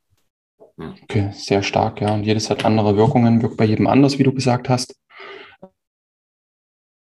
Ja. 0.76 0.94
Okay, 1.02 1.30
sehr 1.32 1.62
stark, 1.62 2.00
ja. 2.00 2.12
Und 2.14 2.24
jedes 2.24 2.50
hat 2.50 2.64
andere 2.64 2.96
Wirkungen, 2.96 3.42
wirkt 3.42 3.56
bei 3.56 3.64
jedem 3.64 3.86
anders, 3.86 4.18
wie 4.18 4.24
du 4.24 4.32
gesagt 4.32 4.68
hast. 4.68 4.96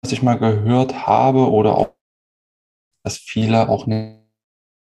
Was 0.02 0.12
ich 0.12 0.22
mal 0.22 0.38
gehört 0.38 1.06
habe 1.06 1.50
oder 1.50 1.76
auch, 1.76 1.94
dass 3.02 3.18
viele 3.18 3.68
auch 3.68 3.86
eine 3.86 4.22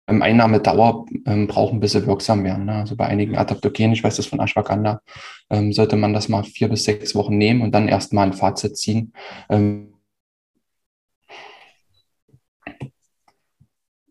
Einnahmedauer 0.08 1.06
ähm, 1.26 1.48
brauchen, 1.48 1.80
bis 1.80 1.94
sie 1.94 2.06
wirksam 2.06 2.44
werden. 2.44 2.66
Ne? 2.66 2.76
Also 2.76 2.96
bei 2.96 3.06
einigen 3.08 3.38
Adaptogenen, 3.38 3.94
ich 3.94 4.04
weiß 4.04 4.18
das 4.18 4.28
von 4.28 4.40
Ashwagandha, 4.40 5.02
ähm, 5.50 5.74
sollte 5.74 5.96
man 5.96 6.14
das 6.14 6.28
mal 6.28 6.44
vier 6.44 6.68
bis 6.68 6.84
sechs 6.84 7.16
Wochen 7.16 7.38
nehmen 7.38 7.62
und 7.62 7.72
dann 7.72 7.88
erstmal 7.88 8.28
ein 8.28 8.34
Fazit 8.34 8.78
ziehen. 8.78 9.14
Ähm, 9.50 9.95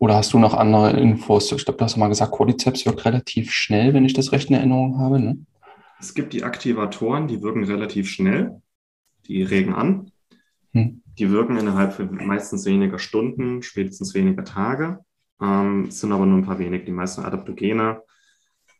oder 0.04 0.16
hast 0.16 0.34
du 0.34 0.38
noch 0.38 0.52
andere 0.52 0.90
Infos? 1.00 1.50
Ich 1.50 1.64
glaube, 1.64 1.78
du 1.78 1.84
hast 1.86 1.96
mal 1.96 2.08
gesagt, 2.08 2.32
Cordyceps 2.32 2.84
wirkt 2.84 3.06
relativ 3.06 3.50
schnell, 3.50 3.94
wenn 3.94 4.04
ich 4.04 4.12
das 4.12 4.32
recht 4.32 4.50
in 4.50 4.56
Erinnerung 4.56 4.98
habe. 4.98 5.18
Ne? 5.18 5.38
Es 5.98 6.12
gibt 6.12 6.34
die 6.34 6.44
Aktivatoren, 6.44 7.26
die 7.26 7.40
wirken 7.40 7.64
relativ 7.64 8.10
schnell. 8.10 8.60
Die 9.26 9.42
regen 9.42 9.72
an. 9.72 10.10
Hm. 10.72 11.00
Die 11.18 11.30
wirken 11.30 11.56
innerhalb 11.56 11.94
von 11.94 12.14
meistens 12.26 12.66
weniger 12.66 12.98
Stunden, 12.98 13.62
spätestens 13.62 14.12
weniger 14.14 14.44
Tage. 14.44 14.98
Ähm, 15.40 15.86
es 15.88 16.00
sind 16.00 16.12
aber 16.12 16.26
nur 16.26 16.36
ein 16.36 16.44
paar 16.44 16.58
wenig. 16.58 16.84
Die 16.84 16.92
meisten 16.92 17.22
Adaptogene 17.22 18.02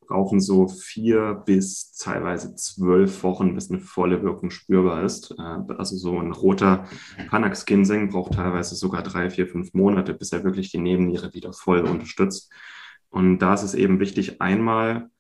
brauchen 0.07 0.41
so 0.41 0.69
vier 0.69 1.43
bis 1.47 1.93
teilweise 1.93 2.55
zwölf 2.55 3.23
Wochen, 3.23 3.55
bis 3.55 3.71
eine 3.71 3.81
volle 3.81 4.23
Wirkung 4.23 4.51
spürbar 4.51 5.03
ist. 5.03 5.33
Äh, 5.39 5.73
also 5.77 5.97
so 5.97 6.19
ein 6.19 6.33
roter 6.33 6.87
Panax-Ginseng 7.31 8.11
braucht 8.11 8.35
teilweise 8.35 8.75
sogar 8.75 9.03
drei, 9.03 9.31
vier, 9.31 9.47
fünf 9.47 9.75
Monate, 9.75 10.15
bis 10.15 10.33
er 10.33 10.45
wirklich 10.45 10.71
die 10.71 10.79
Nebenniere 10.79 11.35
wieder 11.35 11.53
voll 11.53 11.81
unterstützt. 11.81 12.53
Und 13.11 13.39
da 13.39 13.55
ist 13.55 13.63
es 13.63 13.75
eben 13.75 14.01
wichtig, 14.01 14.41
einmal 14.41 15.11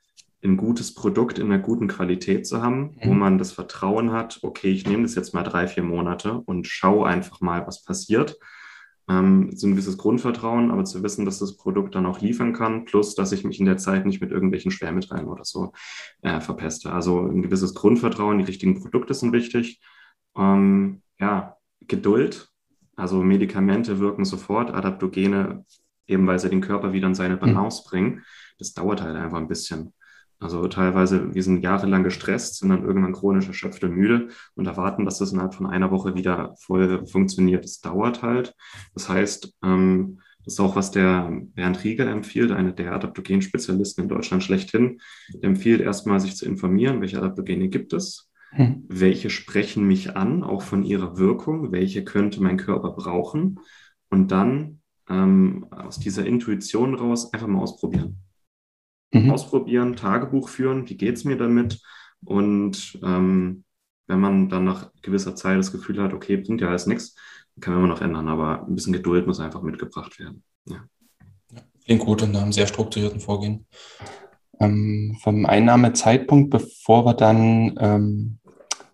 ein 0.42 0.56
gutes 0.56 0.94
Produkt 0.94 1.38
in 1.38 1.46
einer 1.46 1.58
guten 1.58 1.88
Qualität 1.88 2.46
zu 2.46 2.62
haben, 2.62 2.96
wo 3.02 3.12
mhm. 3.12 3.18
man 3.18 3.38
das 3.38 3.52
Vertrauen 3.52 4.12
hat, 4.12 4.40
okay, 4.42 4.70
ich 4.70 4.86
nehme 4.86 5.02
das 5.02 5.14
jetzt 5.14 5.32
mal 5.32 5.42
drei, 5.42 5.66
vier 5.66 5.82
Monate 5.82 6.40
und 6.44 6.66
schaue 6.66 7.06
einfach 7.06 7.40
mal, 7.40 7.66
was 7.66 7.82
passiert 7.82 8.36
ähm, 9.08 9.50
so 9.54 9.66
ein 9.66 9.72
gewisses 9.72 9.98
Grundvertrauen, 9.98 10.70
aber 10.70 10.84
zu 10.84 11.02
wissen, 11.02 11.24
dass 11.24 11.38
das 11.38 11.56
Produkt 11.56 11.94
dann 11.94 12.06
auch 12.06 12.20
liefern 12.20 12.52
kann, 12.52 12.84
plus 12.84 13.14
dass 13.14 13.32
ich 13.32 13.44
mich 13.44 13.60
in 13.60 13.66
der 13.66 13.76
Zeit 13.76 14.06
nicht 14.06 14.20
mit 14.20 14.30
irgendwelchen 14.30 14.70
Schwermetallen 14.70 15.28
oder 15.28 15.44
so 15.44 15.72
äh, 16.22 16.40
verpeste. 16.40 16.92
Also 16.92 17.20
ein 17.20 17.42
gewisses 17.42 17.74
Grundvertrauen, 17.74 18.38
die 18.38 18.44
richtigen 18.44 18.80
Produkte 18.80 19.14
sind 19.14 19.32
wichtig. 19.32 19.80
Ähm, 20.36 21.02
ja, 21.18 21.56
Geduld, 21.86 22.48
also 22.96 23.22
Medikamente 23.22 23.98
wirken 23.98 24.24
sofort, 24.24 24.72
Adaptogene, 24.72 25.64
eben 26.06 26.26
weil 26.26 26.38
sie 26.38 26.48
den 26.48 26.60
Körper 26.60 26.92
wieder 26.92 27.08
in 27.08 27.14
seine 27.14 27.34
hm. 27.34 27.40
Balance 27.40 27.82
mhm. 27.84 27.90
bringen. 27.90 28.24
Das 28.58 28.72
dauert 28.72 29.02
halt 29.02 29.16
einfach 29.16 29.38
ein 29.38 29.48
bisschen. 29.48 29.92
Also 30.40 30.66
teilweise, 30.68 31.34
wir 31.34 31.42
sind 31.42 31.62
jahrelang 31.62 32.04
gestresst, 32.04 32.58
sind 32.58 32.68
dann 32.68 32.84
irgendwann 32.84 33.12
chronisch 33.12 33.46
erschöpft 33.46 33.82
und 33.84 33.92
müde 33.92 34.28
und 34.54 34.66
erwarten, 34.66 35.04
dass 35.04 35.18
das 35.18 35.32
innerhalb 35.32 35.54
von 35.54 35.66
einer 35.66 35.90
Woche 35.90 36.14
wieder 36.14 36.54
voll 36.58 37.06
funktioniert. 37.06 37.64
Das 37.64 37.80
dauert 37.80 38.22
halt. 38.22 38.54
Das 38.94 39.08
heißt, 39.08 39.54
ähm, 39.64 40.20
das 40.44 40.54
ist 40.54 40.60
auch, 40.60 40.76
was 40.76 40.90
der 40.90 41.30
Bernd 41.54 41.82
Rieger 41.84 42.06
empfiehlt, 42.06 42.50
einer 42.50 42.72
der 42.72 42.92
Adaptogen-Spezialisten 42.92 44.02
in 44.02 44.08
Deutschland 44.08 44.42
schlechthin. 44.42 45.00
Der 45.32 45.48
empfiehlt 45.48 45.80
erstmal, 45.80 46.20
sich 46.20 46.36
zu 46.36 46.44
informieren, 46.44 47.00
welche 47.00 47.16
Adaptogene 47.18 47.68
gibt 47.68 47.94
es, 47.94 48.30
hm. 48.50 48.84
welche 48.88 49.30
sprechen 49.30 49.86
mich 49.86 50.16
an, 50.16 50.42
auch 50.42 50.62
von 50.62 50.82
ihrer 50.82 51.16
Wirkung, 51.16 51.72
welche 51.72 52.04
könnte 52.04 52.42
mein 52.42 52.58
Körper 52.58 52.90
brauchen 52.90 53.60
und 54.10 54.30
dann 54.30 54.80
ähm, 55.08 55.66
aus 55.70 55.98
dieser 55.98 56.26
Intuition 56.26 56.94
raus 56.94 57.32
einfach 57.32 57.46
mal 57.46 57.60
ausprobieren 57.60 58.23
mhm. 59.14 59.30
ausprobieren, 59.30 59.96
Tagebuch 59.96 60.48
führen, 60.48 60.88
wie 60.88 60.96
geht 60.96 61.16
es 61.16 61.24
mir 61.24 61.36
damit? 61.36 61.80
Und 62.24 62.98
ähm, 63.02 63.64
wenn 64.06 64.20
man 64.20 64.48
dann 64.48 64.64
nach 64.64 64.90
gewisser 65.02 65.34
Zeit 65.34 65.58
das 65.58 65.72
Gefühl 65.72 66.02
hat, 66.02 66.12
okay, 66.12 66.36
bringt 66.36 66.60
ja 66.60 66.68
alles 66.68 66.86
nichts, 66.86 67.16
kann 67.60 67.74
man 67.74 67.84
immer 67.84 67.94
noch 67.94 68.02
ändern, 68.02 68.28
aber 68.28 68.66
ein 68.66 68.74
bisschen 68.74 68.92
Geduld 68.92 69.26
muss 69.26 69.40
einfach 69.40 69.62
mitgebracht 69.62 70.18
werden. 70.18 70.42
Ja. 70.66 70.84
Klingt 71.84 72.02
gut 72.02 72.22
in 72.22 72.34
einem 72.34 72.52
sehr 72.52 72.66
strukturierten 72.66 73.20
Vorgehen. 73.20 73.66
Ähm, 74.60 75.16
vom 75.22 75.46
Einnahmezeitpunkt, 75.46 76.50
bevor 76.50 77.04
wir 77.04 77.14
dann 77.14 77.74
ähm, 77.78 78.38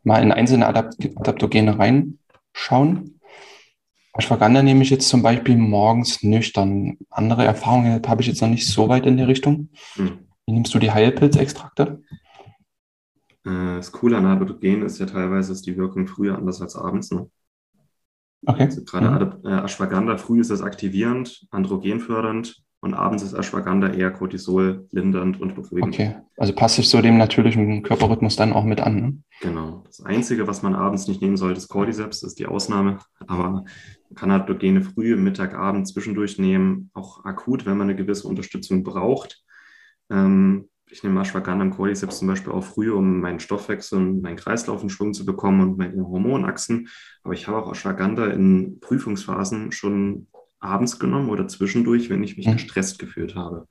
mal 0.03 0.23
in 0.23 0.33
einzelne 0.33 0.67
Adapt 0.67 0.97
Adaptogene 1.17 1.79
reinschauen. 1.79 3.20
Ashwagandha 4.13 4.63
nehme 4.63 4.83
ich 4.83 4.91
jetzt 4.91 5.09
zum 5.09 5.23
Beispiel 5.23 5.57
morgens 5.57 6.23
nüchtern. 6.23 6.99
Andere 7.11 7.45
Erfahrungen 7.45 8.03
habe 8.07 8.23
ich 8.23 8.29
jetzt 8.29 8.43
noch 8.43 8.49
nicht 8.49 8.67
so 8.67 8.89
weit 8.89 9.07
in 9.07 9.17
der 9.17 9.29
Richtung. 9.29 9.69
Hm. 9.95 10.27
Wie 10.47 10.53
nimmst 10.53 10.75
du 10.75 10.79
die 10.79 10.91
Heilpilzextrakte? 10.91 12.03
Äh, 13.45 13.77
das 13.77 13.93
Coole 13.93 14.17
an 14.17 14.27
Adaptogen 14.27 14.83
ist 14.83 14.99
ja 14.99 15.07
teilweise 15.07 15.53
ist 15.53 15.67
die 15.67 15.77
Wirkung 15.77 16.07
früher 16.07 16.37
anders 16.37 16.61
als 16.61 16.77
abends. 16.77 17.11
Ne? 17.13 17.31
Okay. 18.47 18.65
Also 18.65 18.85
gerade 18.85 19.39
mhm. 19.43 19.49
Ashwagandha 19.49 20.17
früh 20.17 20.41
ist 20.41 20.51
es 20.51 20.63
aktivierend, 20.63 21.47
androgenfördernd, 21.51 22.63
und 22.81 22.95
abends 22.95 23.23
ist 23.23 23.35
Ashwagandha 23.35 23.89
eher 23.89 24.11
Cortisol 24.11 24.87
lindernd 24.91 25.41
und 25.41 25.55
beruhigend. 25.55 25.95
Okay, 25.95 26.17
also 26.37 26.55
passt 26.55 26.77
sich 26.77 26.89
so 26.89 27.03
dem 27.03 27.19
natürlichen 27.19 27.83
Körperrhythmus 27.83 28.37
dann 28.37 28.55
auch 28.55 28.65
mit 28.65 28.81
an. 28.81 28.97
Ne? 28.97 29.19
Genau. 29.43 29.83
Das 29.87 30.03
Einzige, 30.03 30.47
was 30.47 30.63
man 30.63 30.75
abends 30.75 31.07
nicht 31.07 31.21
nehmen 31.21 31.37
sollte, 31.37 31.59
ist 31.59 31.69
Cordyceps, 31.69 32.23
ist 32.23 32.39
die 32.39 32.47
Ausnahme. 32.47 32.99
Aber 33.27 33.51
man 33.51 33.65
kann 34.15 34.31
Adaptogene 34.31 34.83
früh, 34.83 35.15
Mittag, 35.17 35.55
Abend 35.55 35.89
zwischendurch 35.89 36.39
nehmen, 36.39 36.91
auch 36.95 37.25
akut, 37.25 37.67
wenn 37.67 37.77
man 37.77 37.89
eine 37.89 37.97
gewisse 37.97 38.27
Unterstützung 38.27 38.83
braucht. 38.83 39.45
Ähm, 40.11 40.71
ich 40.93 41.03
nehme 41.05 41.21
Ashwagandha 41.21 41.67
und 41.67 41.71
Cordyceps 41.71 42.19
zum 42.19 42.29
Beispiel 42.29 42.53
auch 42.53 42.65
früh, 42.65 42.91
um 42.91 43.21
meinen 43.21 43.41
Stoffwechsel 43.41 43.99
und 43.99 44.23
meinen 44.23 44.37
Kreislauf 44.37 44.83
in 44.83 44.91
Schwung 44.91 45.13
zu 45.13 45.25
bekommen 45.25 45.61
und 45.61 45.79
meine 45.79 46.03
Hormonachsen. 46.03 46.89
Aber 47.23 47.35
ich 47.35 47.47
habe 47.47 47.59
auch 47.59 47.71
Ashwagandha 47.71 48.27
in 48.27 48.81
Prüfungsphasen 48.81 49.71
schon 49.71 50.27
abends 50.61 50.99
genommen 50.99 51.31
oder 51.31 51.49
zwischendurch, 51.49 52.11
wenn 52.11 52.23
ich 52.23 52.37
mich 52.37 52.47
mhm. 52.47 52.53
gestresst 52.53 52.99
gefühlt 52.99 53.35
habe. 53.35 53.67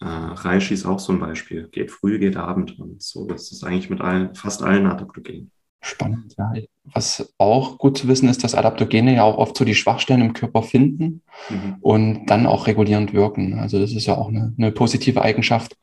Äh, 0.00 0.06
Reishi 0.06 0.74
ist 0.74 0.86
auch 0.86 0.98
so 0.98 1.12
ein 1.12 1.18
Beispiel. 1.18 1.68
Geht 1.68 1.90
früh, 1.90 2.18
geht 2.18 2.36
Abend. 2.36 2.78
Und 2.78 3.02
so 3.02 3.26
ist 3.28 3.52
es 3.52 3.64
eigentlich 3.64 3.90
mit 3.90 4.00
allen, 4.00 4.34
fast 4.34 4.62
allen 4.62 4.86
Adaptogenen. 4.86 5.50
Spannend, 5.80 6.34
ja. 6.36 6.52
Was 6.84 7.32
auch 7.38 7.78
gut 7.78 7.98
zu 7.98 8.08
wissen 8.08 8.28
ist, 8.28 8.42
dass 8.42 8.54
Adaptogene 8.54 9.14
ja 9.14 9.22
auch 9.22 9.38
oft 9.38 9.56
so 9.56 9.64
die 9.64 9.74
Schwachstellen 9.74 10.20
im 10.20 10.32
Körper 10.32 10.62
finden 10.62 11.22
mhm. 11.48 11.76
und 11.80 12.26
dann 12.26 12.46
auch 12.46 12.66
regulierend 12.66 13.12
wirken. 13.12 13.58
Also 13.58 13.78
das 13.78 13.92
ist 13.92 14.06
ja 14.06 14.16
auch 14.16 14.28
eine, 14.28 14.52
eine 14.58 14.72
positive 14.72 15.22
Eigenschaft 15.22 15.76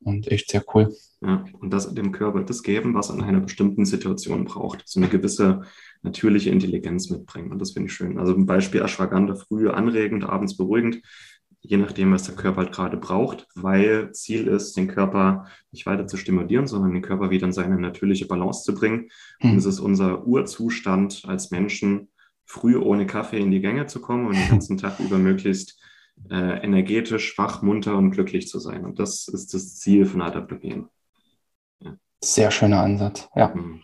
und 0.00 0.28
echt 0.28 0.50
sehr 0.50 0.64
cool. 0.74 0.94
Ja, 1.20 1.44
und 1.58 1.72
das 1.72 1.92
dem 1.94 2.12
Körper 2.12 2.44
das 2.44 2.62
geben, 2.62 2.94
was 2.94 3.10
an 3.10 3.22
einer 3.22 3.40
bestimmten 3.40 3.84
Situation 3.84 4.44
braucht. 4.44 4.84
So 4.86 5.00
eine 5.00 5.08
gewisse 5.08 5.62
natürliche 6.02 6.50
Intelligenz 6.50 7.10
mitbringen. 7.10 7.50
Und 7.50 7.58
das 7.58 7.72
finde 7.72 7.88
ich 7.88 7.94
schön. 7.94 8.18
Also 8.18 8.34
ein 8.34 8.46
Beispiel 8.46 8.82
Ashwagandha, 8.82 9.34
früh 9.34 9.68
anregend, 9.68 10.24
abends 10.24 10.56
beruhigend, 10.56 11.02
je 11.60 11.76
nachdem, 11.76 12.12
was 12.12 12.22
der 12.24 12.36
Körper 12.36 12.58
halt 12.62 12.72
gerade 12.72 12.96
braucht, 12.96 13.48
weil 13.56 14.12
Ziel 14.12 14.46
ist, 14.46 14.76
den 14.76 14.86
Körper 14.86 15.46
nicht 15.72 15.86
weiter 15.86 16.06
zu 16.06 16.16
stimulieren, 16.16 16.68
sondern 16.68 16.92
den 16.92 17.02
Körper 17.02 17.30
wieder 17.30 17.46
in 17.46 17.52
seine 17.52 17.78
natürliche 17.78 18.26
Balance 18.26 18.62
zu 18.62 18.74
bringen. 18.74 19.10
Mhm. 19.40 19.50
Und 19.50 19.56
es 19.58 19.64
ist 19.64 19.80
unser 19.80 20.26
Urzustand 20.26 21.22
als 21.26 21.50
Menschen, 21.50 22.10
früh 22.44 22.76
ohne 22.76 23.06
Kaffee 23.06 23.40
in 23.40 23.50
die 23.50 23.60
Gänge 23.60 23.86
zu 23.86 24.00
kommen 24.00 24.26
und 24.26 24.36
den 24.36 24.48
ganzen 24.50 24.78
Tag 24.78 25.00
über 25.00 25.18
möglichst 25.18 25.80
äh, 26.30 26.64
energetisch, 26.64 27.36
wach, 27.38 27.62
munter 27.62 27.96
und 27.96 28.12
glücklich 28.12 28.48
zu 28.48 28.58
sein. 28.58 28.84
Und 28.84 28.98
das 28.98 29.28
ist 29.28 29.52
das 29.52 29.76
Ziel 29.76 30.06
von 30.06 30.22
Adaptogen. 30.22 30.88
Sehr 32.22 32.50
schöner 32.50 32.82
Ansatz, 32.82 33.28
ja. 33.34 33.48
Mhm. 33.48 33.80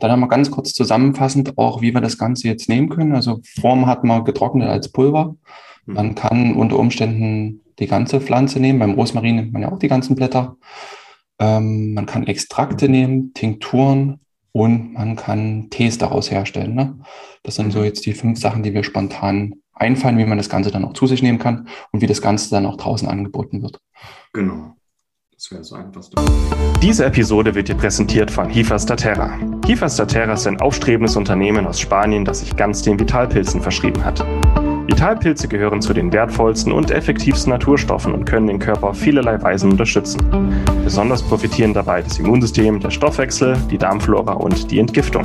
Dann 0.00 0.10
haben 0.10 0.20
wir 0.20 0.28
ganz 0.28 0.50
kurz 0.50 0.74
zusammenfassend 0.74 1.56
auch, 1.56 1.80
wie 1.80 1.94
wir 1.94 2.00
das 2.00 2.18
Ganze 2.18 2.46
jetzt 2.46 2.68
nehmen 2.68 2.88
können. 2.88 3.14
Also 3.14 3.40
Form 3.60 3.86
hat 3.86 4.04
man 4.04 4.24
getrocknet 4.24 4.68
als 4.68 4.90
Pulver. 4.90 5.36
Mhm. 5.86 5.94
Man 5.94 6.14
kann 6.14 6.54
unter 6.54 6.78
Umständen 6.78 7.62
die 7.78 7.86
ganze 7.86 8.20
Pflanze 8.20 8.60
nehmen. 8.60 8.78
Beim 8.78 8.92
Rosmarin 8.92 9.36
nimmt 9.36 9.52
man 9.52 9.62
ja 9.62 9.72
auch 9.72 9.78
die 9.78 9.88
ganzen 9.88 10.14
Blätter. 10.14 10.56
Ähm, 11.38 11.94
man 11.94 12.06
kann 12.06 12.26
Extrakte 12.26 12.88
nehmen, 12.88 13.32
Tinkturen 13.32 14.20
und 14.52 14.94
man 14.94 15.16
kann 15.16 15.68
Tees 15.70 15.98
daraus 15.98 16.30
herstellen. 16.30 16.74
Ne? 16.74 16.98
Das 17.42 17.54
sind 17.54 17.72
so 17.72 17.80
mhm. 17.80 17.84
jetzt 17.84 18.06
die 18.06 18.14
fünf 18.14 18.38
Sachen, 18.38 18.62
die 18.62 18.74
wir 18.74 18.82
spontan 18.82 19.54
einfallen, 19.72 20.18
wie 20.18 20.24
man 20.24 20.38
das 20.38 20.48
Ganze 20.48 20.70
dann 20.70 20.84
auch 20.84 20.94
zu 20.94 21.06
sich 21.06 21.22
nehmen 21.22 21.38
kann 21.38 21.68
und 21.92 22.00
wie 22.00 22.06
das 22.06 22.20
Ganze 22.20 22.50
dann 22.50 22.66
auch 22.66 22.76
draußen 22.76 23.08
angeboten 23.08 23.62
wird. 23.62 23.78
Genau. 24.32 24.74
Das 25.38 25.52
wäre 25.52 25.62
so 25.62 25.76
einfachste. 25.76 26.20
Diese 26.82 27.04
Episode 27.04 27.54
wird 27.54 27.68
dir 27.68 27.76
präsentiert 27.76 28.28
von 28.28 28.50
Hifas 28.50 28.86
da 28.86 28.96
Terra. 28.96 29.38
Hifas 29.64 29.94
da 29.94 30.04
Terra 30.04 30.32
ist 30.32 30.48
ein 30.48 30.60
aufstrebendes 30.60 31.14
Unternehmen 31.14 31.64
aus 31.64 31.78
Spanien, 31.78 32.24
das 32.24 32.40
sich 32.40 32.56
ganz 32.56 32.82
den 32.82 32.98
Vitalpilzen 32.98 33.62
verschrieben 33.62 34.04
hat. 34.04 34.18
Vitalpilze 34.88 35.46
gehören 35.46 35.80
zu 35.80 35.94
den 35.94 36.12
wertvollsten 36.12 36.72
und 36.72 36.90
effektivsten 36.90 37.52
Naturstoffen 37.52 38.14
und 38.14 38.24
können 38.24 38.48
den 38.48 38.58
Körper 38.58 38.88
auf 38.88 38.98
vielerlei 38.98 39.40
Weisen 39.40 39.70
unterstützen. 39.70 40.18
Besonders 40.82 41.22
profitieren 41.22 41.72
dabei 41.72 42.02
das 42.02 42.18
Immunsystem, 42.18 42.80
der 42.80 42.90
Stoffwechsel, 42.90 43.56
die 43.70 43.78
Darmflora 43.78 44.32
und 44.32 44.72
die 44.72 44.80
Entgiftung. 44.80 45.24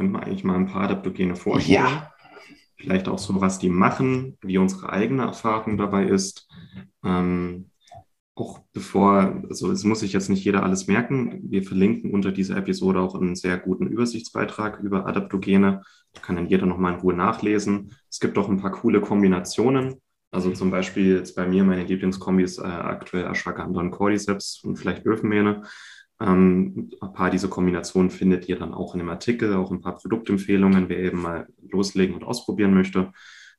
Eigentlich 0.00 0.44
mal 0.44 0.56
ein 0.56 0.66
paar 0.66 0.82
Adaptogene 0.82 1.36
vorstellen. 1.36 1.84
Ja. 1.84 2.12
Vielleicht 2.76 3.08
auch 3.08 3.18
so, 3.18 3.40
was 3.40 3.58
die 3.58 3.68
machen, 3.68 4.38
wie 4.40 4.58
unsere 4.58 4.90
eigene 4.90 5.22
Erfahrung 5.22 5.76
dabei 5.76 6.04
ist. 6.06 6.48
Ähm, 7.04 7.70
auch 8.34 8.60
bevor, 8.72 9.42
also 9.48 9.70
es 9.70 9.84
muss 9.84 10.00
sich 10.00 10.12
jetzt 10.12 10.30
nicht 10.30 10.44
jeder 10.44 10.62
alles 10.62 10.86
merken. 10.86 11.40
Wir 11.50 11.62
verlinken 11.62 12.10
unter 12.10 12.32
dieser 12.32 12.56
Episode 12.56 13.00
auch 13.00 13.14
einen 13.14 13.34
sehr 13.34 13.58
guten 13.58 13.86
Übersichtsbeitrag 13.86 14.80
über 14.80 15.06
Adaptogene. 15.06 15.82
Da 16.14 16.20
kann 16.20 16.36
dann 16.36 16.48
jeder 16.48 16.66
nochmal 16.66 16.94
in 16.94 17.00
Ruhe 17.00 17.14
nachlesen. 17.14 17.94
Es 18.08 18.18
gibt 18.18 18.38
auch 18.38 18.48
ein 18.48 18.60
paar 18.60 18.72
coole 18.72 19.00
Kombinationen. 19.00 19.96
Also 20.32 20.50
zum 20.52 20.70
Beispiel 20.70 21.16
jetzt 21.16 21.34
bei 21.34 21.46
mir 21.46 21.64
meine 21.64 21.84
Lieblingskombis 21.84 22.58
äh, 22.58 22.62
aktuell 22.62 23.26
Ashwagandha 23.26 23.80
und 23.80 23.90
Cordyceps 23.90 24.62
und 24.64 24.76
vielleicht 24.76 25.04
Öfenmähne. 25.04 25.62
Ähm, 26.20 26.90
ein 27.00 27.12
paar 27.12 27.30
dieser 27.30 27.48
Kombinationen 27.48 28.10
findet 28.10 28.48
ihr 28.48 28.58
dann 28.58 28.74
auch 28.74 28.94
in 28.94 28.98
dem 28.98 29.08
Artikel, 29.08 29.54
auch 29.54 29.70
ein 29.70 29.80
paar 29.80 29.96
Produktempfehlungen, 29.96 30.88
wer 30.88 30.98
eben 30.98 31.22
mal 31.22 31.46
loslegen 31.68 32.14
und 32.14 32.24
ausprobieren 32.24 32.74
möchte. 32.74 33.12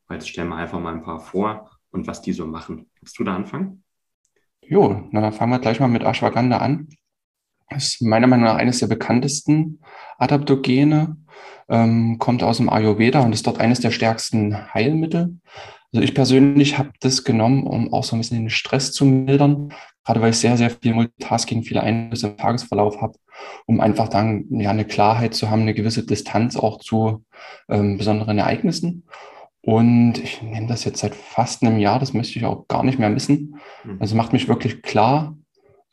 Weil 0.08 0.18
jetzt 0.18 0.30
stellen 0.30 0.50
wir 0.50 0.58
einfach 0.58 0.80
mal 0.80 0.94
ein 0.94 1.04
paar 1.04 1.20
vor 1.20 1.72
und 1.92 2.08
was 2.08 2.22
die 2.22 2.34
so 2.34 2.46
machen. 2.46 2.90
Willst 3.00 3.18
du 3.18 3.24
da 3.24 3.36
anfangen? 3.36 3.84
Jo, 4.62 5.08
na, 5.12 5.22
dann 5.22 5.34
fangen 5.34 5.52
wir 5.52 5.60
gleich 5.60 5.80
mal 5.80 5.88
mit 5.88 6.04
Ashwagandha 6.04 6.58
an. 6.58 6.90
Das 7.70 7.86
ist 7.86 8.02
meiner 8.02 8.28
Meinung 8.28 8.46
nach 8.46 8.56
eines 8.56 8.80
der 8.80 8.88
bekanntesten 8.88 9.80
Adaptogene, 10.18 11.18
ähm, 11.70 12.18
kommt 12.20 12.44
aus 12.44 12.58
dem 12.58 12.70
Ayurveda 12.70 13.22
und 13.22 13.34
ist 13.34 13.48
dort 13.48 13.60
eines 13.60 13.80
der 13.80 13.92
stärksten 13.92 14.74
Heilmittel. 14.74 15.40
Also 15.94 16.04
ich 16.04 16.14
persönlich 16.14 16.78
habe 16.78 16.92
das 17.00 17.24
genommen, 17.24 17.66
um 17.66 17.92
auch 17.94 18.04
so 18.04 18.16
ein 18.16 18.20
bisschen 18.20 18.40
den 18.40 18.50
Stress 18.50 18.92
zu 18.92 19.06
mildern, 19.06 19.74
gerade 20.06 20.22
weil 20.22 20.32
ich 20.32 20.38
sehr, 20.38 20.58
sehr 20.58 20.70
viel 20.70 20.94
Multitasking, 20.94 21.64
viele 21.64 21.82
Einflüsse 21.82 22.28
im 22.28 22.38
Tagesverlauf 22.38 23.02
habe, 23.02 23.14
um 23.66 23.80
einfach 23.80 24.08
dann 24.08 24.46
ja 24.50 24.70
eine 24.72 24.86
Klarheit 24.86 25.34
zu 25.34 25.50
haben, 25.50 25.62
eine 25.62 25.74
gewisse 25.74 26.06
Distanz 26.06 26.56
auch 26.56 26.80
zu 26.80 27.24
ähm, 27.70 27.98
besonderen 27.98 28.38
Ereignissen. 28.38 29.04
Und 29.64 30.18
ich 30.18 30.42
nehme 30.42 30.68
das 30.68 30.86
jetzt 30.86 31.00
seit 31.00 31.14
fast 31.14 31.62
einem 31.62 31.78
Jahr, 31.78 32.00
das 32.00 32.14
möchte 32.14 32.40
ich 32.40 32.46
auch 32.46 32.68
gar 32.68 32.84
nicht 32.84 32.98
mehr 32.98 33.12
missen. 33.12 33.60
Mhm. 33.84 33.98
Also 34.00 34.16
macht 34.16 34.34
mich 34.34 34.48
wirklich 34.48 34.82
klar, 34.82 35.36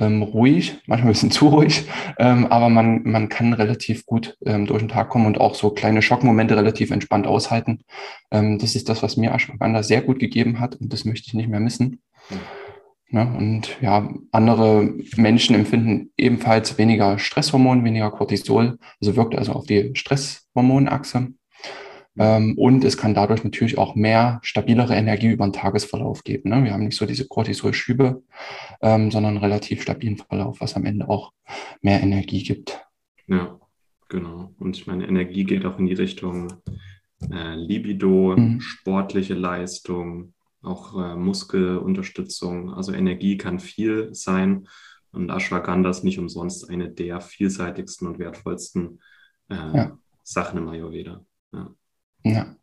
ähm, 0.01 0.23
ruhig, 0.23 0.81
manchmal 0.87 1.11
ein 1.11 1.13
bisschen 1.13 1.31
zu 1.33 1.49
ruhig, 1.49 1.85
ähm, 2.19 2.47
aber 2.47 2.71
man, 2.71 3.03
man 3.03 3.29
kann 3.29 3.53
relativ 3.53 4.07
gut 4.07 4.39
ähm, 4.47 4.65
durch 4.65 4.81
den 4.81 4.89
Tag 4.89 5.11
kommen 5.11 5.27
und 5.27 5.41
auch 5.41 5.55
so 5.55 5.71
kleine 5.71 6.01
Schockmomente 6.03 6.57
relativ 6.57 6.91
entspannt 6.91 7.27
aushalten. 7.27 7.81
Ähm, 8.31 8.59
das 8.59 8.75
ist 8.75 8.89
das, 8.89 9.03
was 9.03 9.17
mir 9.17 9.33
Ashwagandha 9.33 9.83
sehr 9.83 10.01
gut 10.01 10.19
gegeben 10.19 10.61
hat 10.61 10.77
und 10.77 10.93
das 10.93 11.05
möchte 11.05 11.27
ich 11.27 11.35
nicht 11.35 11.49
mehr 11.49 11.61
missen. 11.61 12.01
Mhm. 12.31 12.68
Ja, 13.11 13.23
und 13.23 13.81
ja, 13.81 14.13
andere 14.33 14.95
Menschen 15.17 15.55
empfinden 15.55 16.11
ebenfalls 16.19 16.77
weniger 16.77 17.19
Stresshormon, 17.19 17.85
weniger 17.85 18.11
Cortisol, 18.11 18.79
also 19.01 19.17
wirkt 19.17 19.35
also 19.35 19.53
auf 19.53 19.67
die 19.67 19.93
Stresshormonachse. 19.95 21.29
Ähm, 22.19 22.59
und 22.59 22.85
es 22.85 22.97
kann 22.97 23.15
dadurch 23.15 23.45
natürlich 23.45 23.79
auch 23.79 23.95
mehr 23.95 24.41
stabilere 24.43 24.95
Energie 24.95 25.29
über 25.29 25.47
den 25.47 25.53
Tagesverlauf 25.53 26.25
geben. 26.25 26.51
Ne? 26.51 26.65
Wir 26.65 26.73
haben 26.73 26.85
nicht 26.85 26.97
so 26.97 27.07
diese 27.07 27.29
Cortisol-Schübe, 27.29 28.23
ähm, 28.83 29.11
sondern 29.11 29.37
einen 29.37 29.45
relativ 29.45 29.83
stabilen 29.83 30.17
Verlauf, 30.17 30.61
was 30.61 30.75
am 30.75 30.85
Ende 30.85 31.09
auch 31.09 31.33
mehr 31.81 32.03
Energie 32.03 32.43
gibt. 32.43 32.85
Ja, 33.29 33.59
genau. 34.09 34.53
Und 34.59 34.77
ich 34.77 34.87
meine, 34.87 35.07
Energie 35.07 35.45
geht 35.45 35.65
auch 35.65 35.79
in 35.79 35.87
die 35.87 35.95
Richtung 35.95 36.53
äh, 37.31 37.55
Libido, 37.55 38.37
mhm. 38.37 38.61
sportliche 38.61 39.35
Leistung, 39.35 40.35
auch 40.69 40.95
äh, 40.95 41.17
Muskelunterstützung, 41.17 42.73
also 42.75 42.93
Energie 42.93 43.37
kann 43.37 43.59
viel 43.59 44.15
sein. 44.15 44.69
Und 45.11 45.31
Ashwagandha 45.31 45.91
ist 45.91 46.05
nicht 46.05 46.19
umsonst 46.19 46.69
eine 46.69 46.91
der 46.91 47.21
vielseitigsten 47.21 48.07
und 48.07 48.19
wertvollsten 48.19 49.01
äh, 49.49 49.55
ja. 49.55 49.99
Sachen 50.23 50.59
im 50.59 50.69
Ayurveda. 50.69 51.25
Ja. 51.53 51.71
ja. 52.25 52.57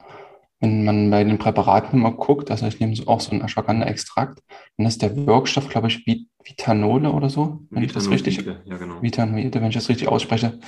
Wenn 0.60 0.86
man 0.86 1.10
bei 1.10 1.24
den 1.24 1.38
Präparaten 1.38 2.00
immer 2.00 2.12
guckt, 2.12 2.50
also 2.50 2.65
ich 2.65 2.80
nehme 2.80 2.96
auch 3.08 3.20
so 3.20 3.32
einen 3.32 3.41
Ashwagandha-Extrakt, 3.41 4.41
dann 4.78 4.88
ist 4.88 5.02
der 5.02 5.28
Wirkstoff, 5.28 5.68
glaube 5.68 5.88
ich, 5.88 6.06
Vitanole 6.44 7.12
oder 7.12 7.30
so, 7.30 7.62
wenn 7.72 7.84
ich 7.84 7.91
das 7.91 8.10
richtig, 8.10 8.46
ja, 8.46 8.78
genau. 8.78 9.02
Vitanoide, 9.02 9.60
wenn 9.60 9.70
ich 9.70 9.76
das 9.76 9.89
richtig 9.89 10.08
ausspreche. 10.08 10.60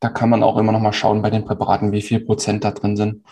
Da 0.00 0.10
kann 0.10 0.28
man 0.28 0.42
auch 0.42 0.58
immer 0.58 0.72
noch 0.72 0.80
mal 0.80 0.92
schauen 0.92 1.22
bei 1.22 1.30
den 1.30 1.44
Präparaten, 1.44 1.92
wie 1.92 2.02
viel 2.02 2.20
Prozent 2.20 2.64
da 2.64 2.72
drin 2.72 2.96
sind, 2.96 3.24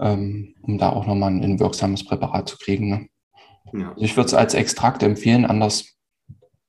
ähm, 0.00 0.54
um 0.62 0.78
da 0.78 0.90
auch 0.90 1.06
noch 1.06 1.14
mal 1.14 1.28
ein, 1.28 1.42
ein 1.42 1.60
wirksames 1.60 2.04
Präparat 2.04 2.48
zu 2.48 2.56
kriegen. 2.58 2.88
Ne? 2.88 3.08
Ja. 3.72 3.90
Also 3.90 4.04
ich 4.04 4.16
würde 4.16 4.26
es 4.26 4.34
als 4.34 4.54
Extrakt 4.54 5.02
empfehlen, 5.02 5.44
anders 5.44 5.94